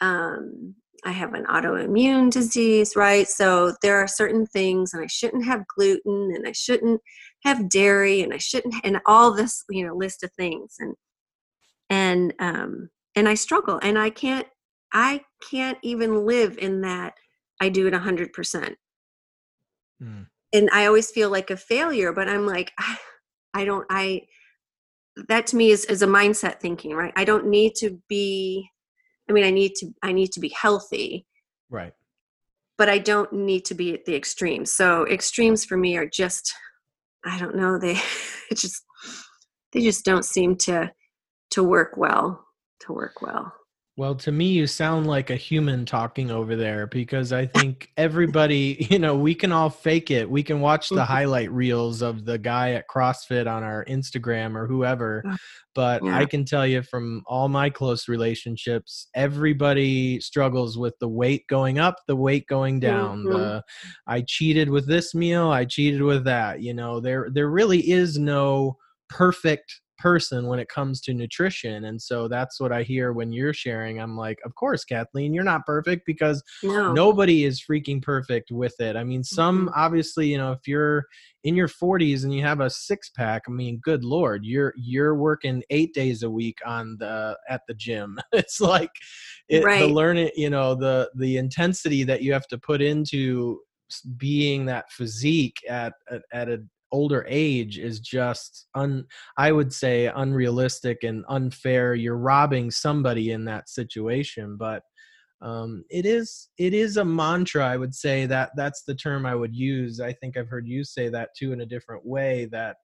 [0.00, 0.74] um
[1.04, 3.28] i have an autoimmune disease right?
[3.28, 7.00] So there are certain things and i shouldn't have gluten and i shouldn't
[7.44, 10.76] have dairy and i shouldn't and all this you know list of things.
[10.78, 10.94] And
[11.90, 14.46] and um and i struggle and i can't
[14.92, 17.14] i can't even live in that
[17.60, 18.74] i do it a 100%
[20.02, 20.26] Mm.
[20.52, 22.72] and i always feel like a failure but i'm like
[23.54, 24.22] i don't i
[25.28, 27.12] that to me is, is a mindset thinking right?
[27.16, 28.68] I don't need to be
[29.28, 31.26] i mean i need to i need to be healthy.
[31.70, 31.94] Right.
[32.76, 36.52] but i don't need to be at the extremes so extremes for me are just
[37.24, 37.92] i don't know they
[38.50, 38.82] it just
[39.72, 40.92] they just don't seem to
[41.50, 42.46] to work well
[42.80, 43.52] to work well
[43.98, 48.78] Well, to me, you sound like a human talking over there because I think everybody,
[48.90, 50.30] you know, we can all fake it.
[50.30, 51.06] We can watch the Mhm.
[51.06, 55.22] highlight reels of the guy at CrossFit on our Instagram or whoever.
[55.74, 56.16] But Yeah.
[56.16, 61.78] I can tell you from all my close relationships, everybody struggles with the weight going
[61.78, 63.24] up, the weight going down.
[63.24, 63.32] Mhm.
[63.32, 63.62] The
[64.06, 66.62] I cheated with this meal, I cheated with that.
[66.62, 68.78] You know, there there really is no
[69.10, 73.54] perfect person when it comes to nutrition and so that's what i hear when you're
[73.54, 76.92] sharing i'm like of course kathleen you're not perfect because no.
[76.92, 78.96] nobody is freaking perfect with it.
[78.96, 79.72] I mean some Mhm.
[79.76, 81.06] obviously you know if you're
[81.44, 85.14] in your 40s and you have a six pack i mean good lord you're you're
[85.14, 88.18] working eight days a week on the at the gym.
[88.32, 88.90] It's like
[89.48, 93.60] it, the learning you know the the intensity that you have to put into
[94.16, 99.04] being that physique at at, at an older age is just un
[99.38, 101.94] i would say unrealistic and unfair.
[101.94, 104.82] You're robbing somebody in that situation but
[105.40, 109.34] um, it is it is a mantra i would say that that's the term i
[109.34, 110.00] would use.
[110.00, 112.76] I think i've heard you say that too in a different way that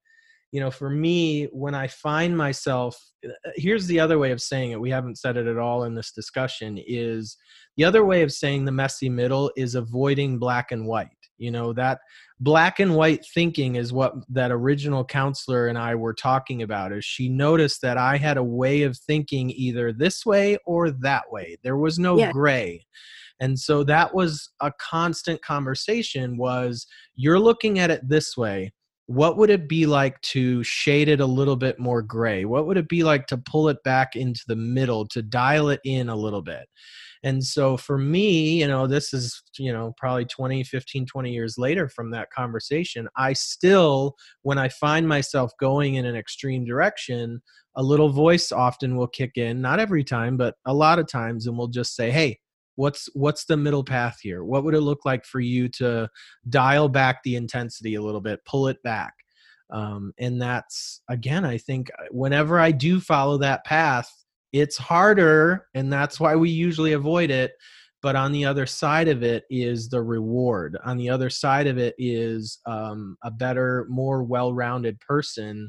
[0.51, 4.71] you know for me when i find myself uh, here's the other way of saying
[4.71, 7.37] it we haven't said it at all in this discussion is
[7.79, 11.09] the other way of saying the messy middle is avoiding black and white.
[11.39, 12.01] You know that
[12.41, 17.05] black and white thinking is what that original counselor and i were talking about is
[17.05, 21.57] she noticed that i had a way of thinking either this way or that way.
[21.63, 22.33] There was no Yeah.
[22.33, 22.87] gray.
[23.41, 28.73] And so that was a constant conversation was you're looking at it this way.
[29.07, 32.45] What would it be like to shade it a little bit more gray?
[32.45, 35.81] What would it be like to pull it back into the middle to dial it
[35.85, 36.69] in a little bit
[37.25, 41.57] and so for me you know this is you know probably 20 15 20 years
[41.59, 47.41] later from that conversation i still when i find myself going in an extreme direction
[47.77, 51.47] a little voice often will kick in not every time but a lot of times
[51.47, 52.39] and we'll just say hey
[52.79, 54.45] what's what's the middle path here?
[54.45, 56.09] What would it look like for you to
[56.49, 59.15] dial back the intensity a little bit pull it back?
[59.71, 64.11] Um, and that's again i think uh, whenever i do follow that path
[64.53, 67.53] it's harder and that's why we usually avoid it
[68.01, 71.79] but on the other side of it is the reward on the other side of
[71.79, 75.69] it is um, a better more well-rounded person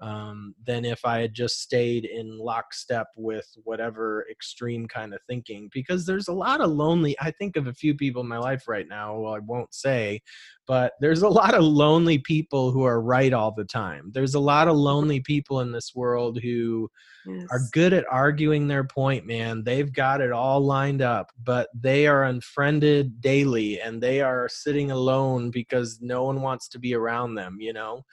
[0.00, 5.70] um, than if I had just stayed in lockstep with whatever extreme kind of thinking.
[5.72, 8.68] Because there's a lot of lonely, I think of a few people in my life
[8.68, 10.20] right now, well, I won't say,
[10.66, 14.10] but there's a lot of lonely people who are right all the time.
[14.12, 16.90] There's a lot of lonely people in this world who
[17.50, 19.64] are good at arguing their point, man.
[19.64, 24.90] They've got it all lined up, but they are unfriended daily and they are sitting
[24.90, 28.04] alone because no one wants to be around them, you know?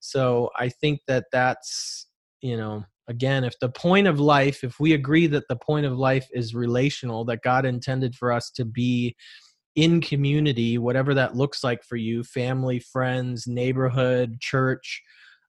[0.00, 2.06] So I think that that's,
[2.40, 5.96] you know, again, if the point of life, if we agree that the point of
[5.96, 9.14] life is relational, that God intended for us to be
[9.76, 15.02] in community, whatever that looks like for you family, friends, neighborhood, church.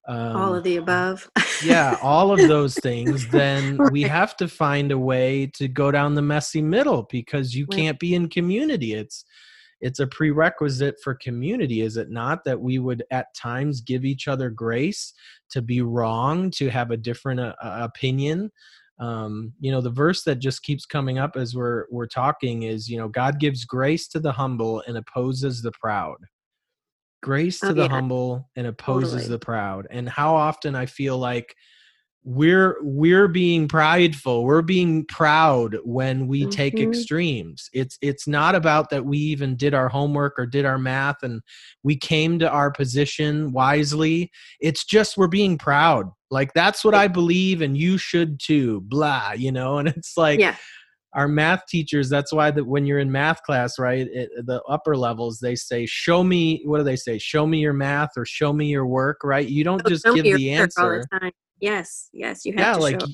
[0.08, 1.30] Um, all of the above
[1.64, 3.92] yeah all of those things then right.
[3.92, 7.78] we have to find a way to go down the messy middle because you right.
[7.78, 9.26] can't be in community it's
[9.80, 14.28] it's a prerequisite for community is it not that we would at times give each
[14.28, 15.14] other grace
[15.50, 18.52] to be wrong to have a different uh, uh opinion
[19.00, 22.90] um, you know the verse that just keeps coming up as we're we're talking is
[22.90, 26.18] you know god gives grace to the humble and opposes the proud
[27.22, 27.90] grace to oh, the yeah.
[27.90, 29.30] humble and opposes totally.
[29.30, 31.56] the proud and how often i feel like
[32.30, 36.50] we're we're being prideful we're being proud when we mm-hmm.
[36.50, 40.78] take extremes it's it's not about that we even did our homework or did our
[40.78, 41.42] math and
[41.84, 47.08] we came to our position wisely it's just we're being proud like that's what i
[47.08, 50.58] believe and you should too blah you know and it's like yeah
[51.18, 54.96] our math teachers that's why that when you're in math class right it, the upper
[54.96, 58.54] levels they say show me what do they say show me your math or show
[58.54, 62.54] me your work right you don't oh, just give the answer the yes yes you
[62.54, 63.08] have yeah, to like show.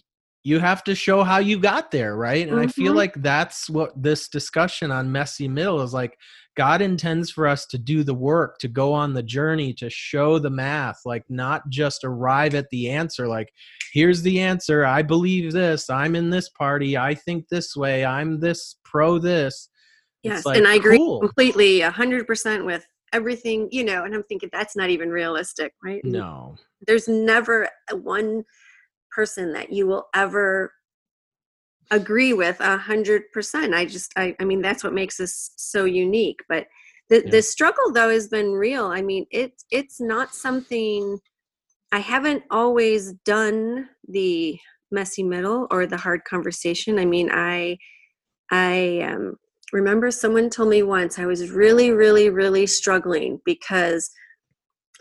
[0.43, 2.68] you have to show how you got there right and mm-hmm.
[2.68, 2.97] i feel mm-hmm.
[2.97, 6.18] like that's what this discussion on messy middle is like
[6.56, 10.38] God intends for us to do the work, to go on the journey, to show
[10.38, 13.28] the math, like not just arrive at the answer.
[13.28, 13.51] Like,
[13.91, 14.86] here's the answer.
[14.86, 15.89] I believe this.
[15.89, 16.97] I'm in this party.
[16.97, 18.06] I think this way.
[18.06, 19.70] I'm this pro this.
[20.22, 20.45] Yes.
[20.45, 21.20] Like, and I agree cool.
[21.20, 26.04] completely, 100% with everything, you know, and I'm thinking that's not even realistic, right?
[26.04, 26.56] No.
[26.86, 28.43] There's never one
[29.12, 30.72] person that you will ever
[31.95, 33.73] agree with a hundred percent.
[33.73, 36.39] I just, I, I mean, that's what makes us so unique.
[36.47, 36.67] But
[37.09, 37.31] the yeah.
[37.31, 38.85] the struggle though has been real.
[38.85, 41.19] I mean, it's it's not something
[41.91, 44.57] I haven't always done the
[44.91, 46.97] messy middle or the hard conversation.
[46.99, 47.77] I mean, I
[48.51, 49.35] I um,
[49.71, 54.09] remember someone told me once I was really, really, really struggling because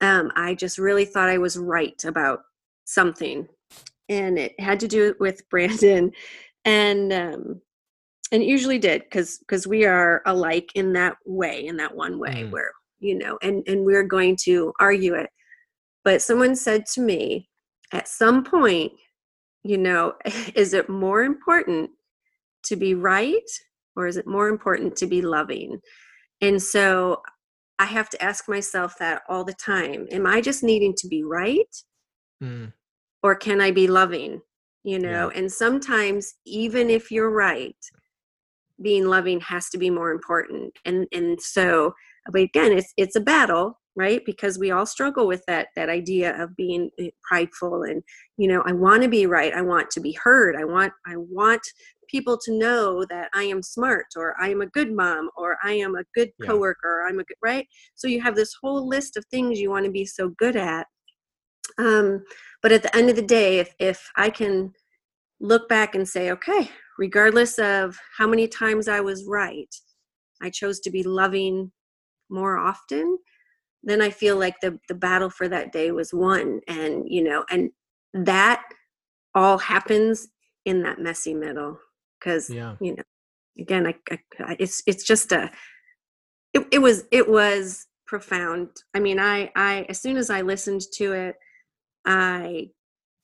[0.01, 2.40] um, I just really thought I was right about
[2.84, 3.47] something,
[4.09, 6.12] and it had to do with Brandon
[6.65, 7.61] and um
[8.33, 12.45] and usually did because because we are alike in that way in that one way
[12.45, 12.51] mm.
[12.51, 15.29] where you know and and we're going to argue it
[16.05, 17.49] but someone said to me
[17.93, 18.93] at some point
[19.63, 20.15] you know
[20.55, 21.91] is it more important
[22.65, 23.51] to be right
[23.97, 25.79] or is it more important to be loving
[26.41, 27.21] and so
[27.79, 31.23] i have to ask myself that all the time am i just needing to be
[31.23, 31.77] right
[32.43, 32.73] mm.
[33.23, 34.41] or can i be loving
[34.85, 35.39] you know yeah.
[35.39, 37.76] and sometimes even if you're right
[38.80, 41.93] being loving has to be more important and and so
[42.30, 46.41] but again it's it's a battle right because we all struggle with that that idea
[46.43, 48.03] of being eh, prideful and
[48.37, 51.14] you know i want to be right i want to be heard i want i
[51.16, 51.62] want
[52.09, 55.72] people to know that i am smart or i am a good mom or i
[55.72, 57.09] am a good coworker yeah.
[57.11, 59.91] i'm a good right so you have this whole list of things you want to
[59.91, 60.87] be so good at
[61.79, 62.23] um
[62.62, 64.73] but at the end of the day if if i can
[65.41, 69.75] look back and say okay regardless of how many times i was right
[70.43, 71.70] i chose to be loving
[72.31, 73.18] more often
[73.83, 76.61] then i feel like the the battle for that day was won.
[76.68, 77.70] And you know and
[78.14, 78.62] that
[79.35, 80.29] all happens
[80.64, 81.79] in that messy middle.
[82.18, 82.77] Because yeah.
[82.81, 83.03] you know
[83.59, 83.95] again I,
[84.41, 85.51] I, it's it's just a
[86.55, 88.68] it, it was it was profound.
[88.95, 91.37] I mean i i as soon as i listened to it
[92.05, 92.69] i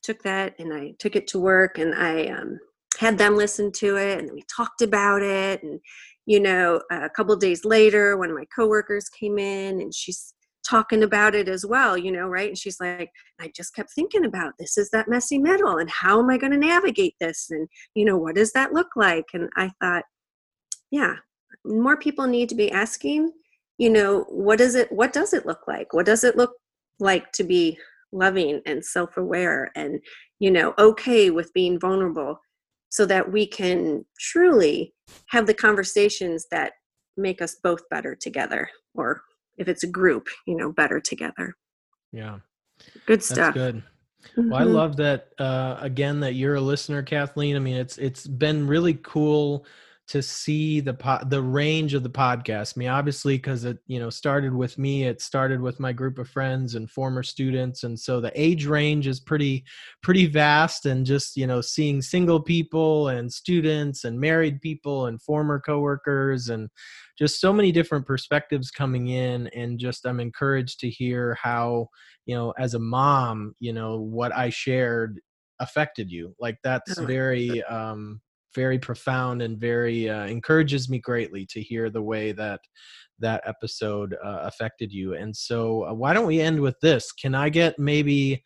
[0.02, 2.58] took that and I took it to work and I um,
[2.98, 5.62] had them listen to it and we talked about it.
[5.62, 5.80] And,
[6.26, 10.32] you know, a couple days later, one of my coworkers came in and she's
[10.68, 12.48] talking about it as well, you know, right?
[12.48, 13.10] And she's like,
[13.40, 16.52] I just kept thinking about this is that messy middle and how am I going
[16.52, 17.48] to navigate this?
[17.50, 19.26] And, you know, what does that look like?
[19.32, 20.04] And I thought,
[20.90, 21.16] yeah,
[21.64, 23.32] more people need to be asking,
[23.78, 25.92] you know, what does it, what does it look like?
[25.92, 26.52] What does it look
[26.98, 27.78] like to be
[28.12, 30.00] loving and self-aware and
[30.38, 32.40] you know okay with being vulnerable
[32.90, 34.94] so that we can truly
[35.26, 36.72] have the conversations that
[37.16, 39.22] make us both better together or
[39.58, 41.54] if it's a group you know better together.
[42.12, 42.38] Yeah.
[43.06, 43.54] Good stuff.
[43.54, 43.82] That's good.
[44.36, 44.50] Mm-hmm.
[44.50, 47.54] well i love that uh again that you're a listener kathleen.
[47.54, 49.64] I mean it's it's been really cool
[50.08, 52.74] to see the po- the range of the podcast.
[52.76, 56.18] I mean, obviously, because it you know started with me, it started with my group
[56.18, 59.64] of friends and former students, and so the age range is pretty
[60.02, 60.86] pretty vast.
[60.86, 66.48] And just you know, seeing single people and students and married people and former coworkers
[66.48, 66.70] and
[67.18, 71.88] just so many different perspectives coming in, and just I'm encouraged to hear how
[72.24, 75.20] you know, as a mom, you know, what I shared
[75.60, 76.34] affected you.
[76.38, 78.20] Like that's very um
[78.54, 82.60] very profound and very uh, encourages me greatly to hear the way that
[83.20, 85.14] that episode uh, affected you.
[85.14, 87.12] And so, uh, why don't we end with this?
[87.12, 88.42] Can I get maybe?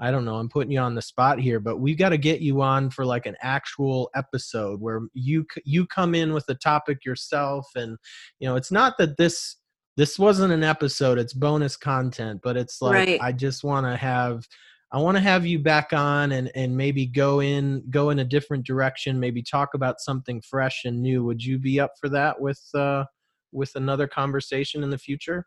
[0.00, 0.34] I don't know.
[0.34, 3.06] I'm putting you on the spot here, but we've got to get you on for
[3.06, 7.96] like an actual episode where you you come in with a topic yourself, and
[8.40, 9.56] you know, it's not that this
[9.96, 13.20] this wasn't an episode; it's bonus content, but it's like Right.
[13.22, 14.44] I just want to have
[14.92, 18.24] I want to have you back on and and maybe go in go in a
[18.24, 21.24] different direction, maybe talk about something fresh and new.
[21.24, 23.04] Would you be up for that with uh
[23.52, 25.46] with another conversation in the future?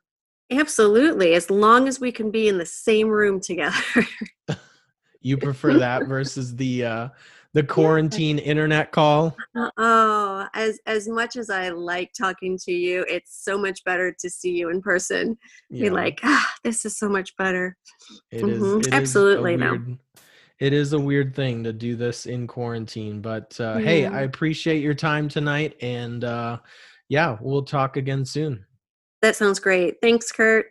[0.52, 1.34] Absolutely.
[1.34, 3.76] As long as we can be in the same room together.
[5.20, 7.10] You prefer that versus the uh
[7.58, 9.36] the quarantine internet call?
[9.78, 14.30] oh, as as much as I like talking to you, it's so much better to
[14.30, 15.38] see you in person.
[15.72, 17.76] Be Yeah, like, ah, this is so much better.
[18.32, 18.80] it is Mhm.
[18.80, 19.72] it is a Absolutely, no.
[19.72, 19.98] weird
[20.60, 24.82] it is a weird thing to do this in quarantine, but uh hey, I appreciate
[24.84, 26.60] your time tonight and uh
[27.10, 28.66] yeah, we'll talk again soon.
[29.24, 29.96] That sounds great.
[30.02, 30.68] Thanks, Kurt.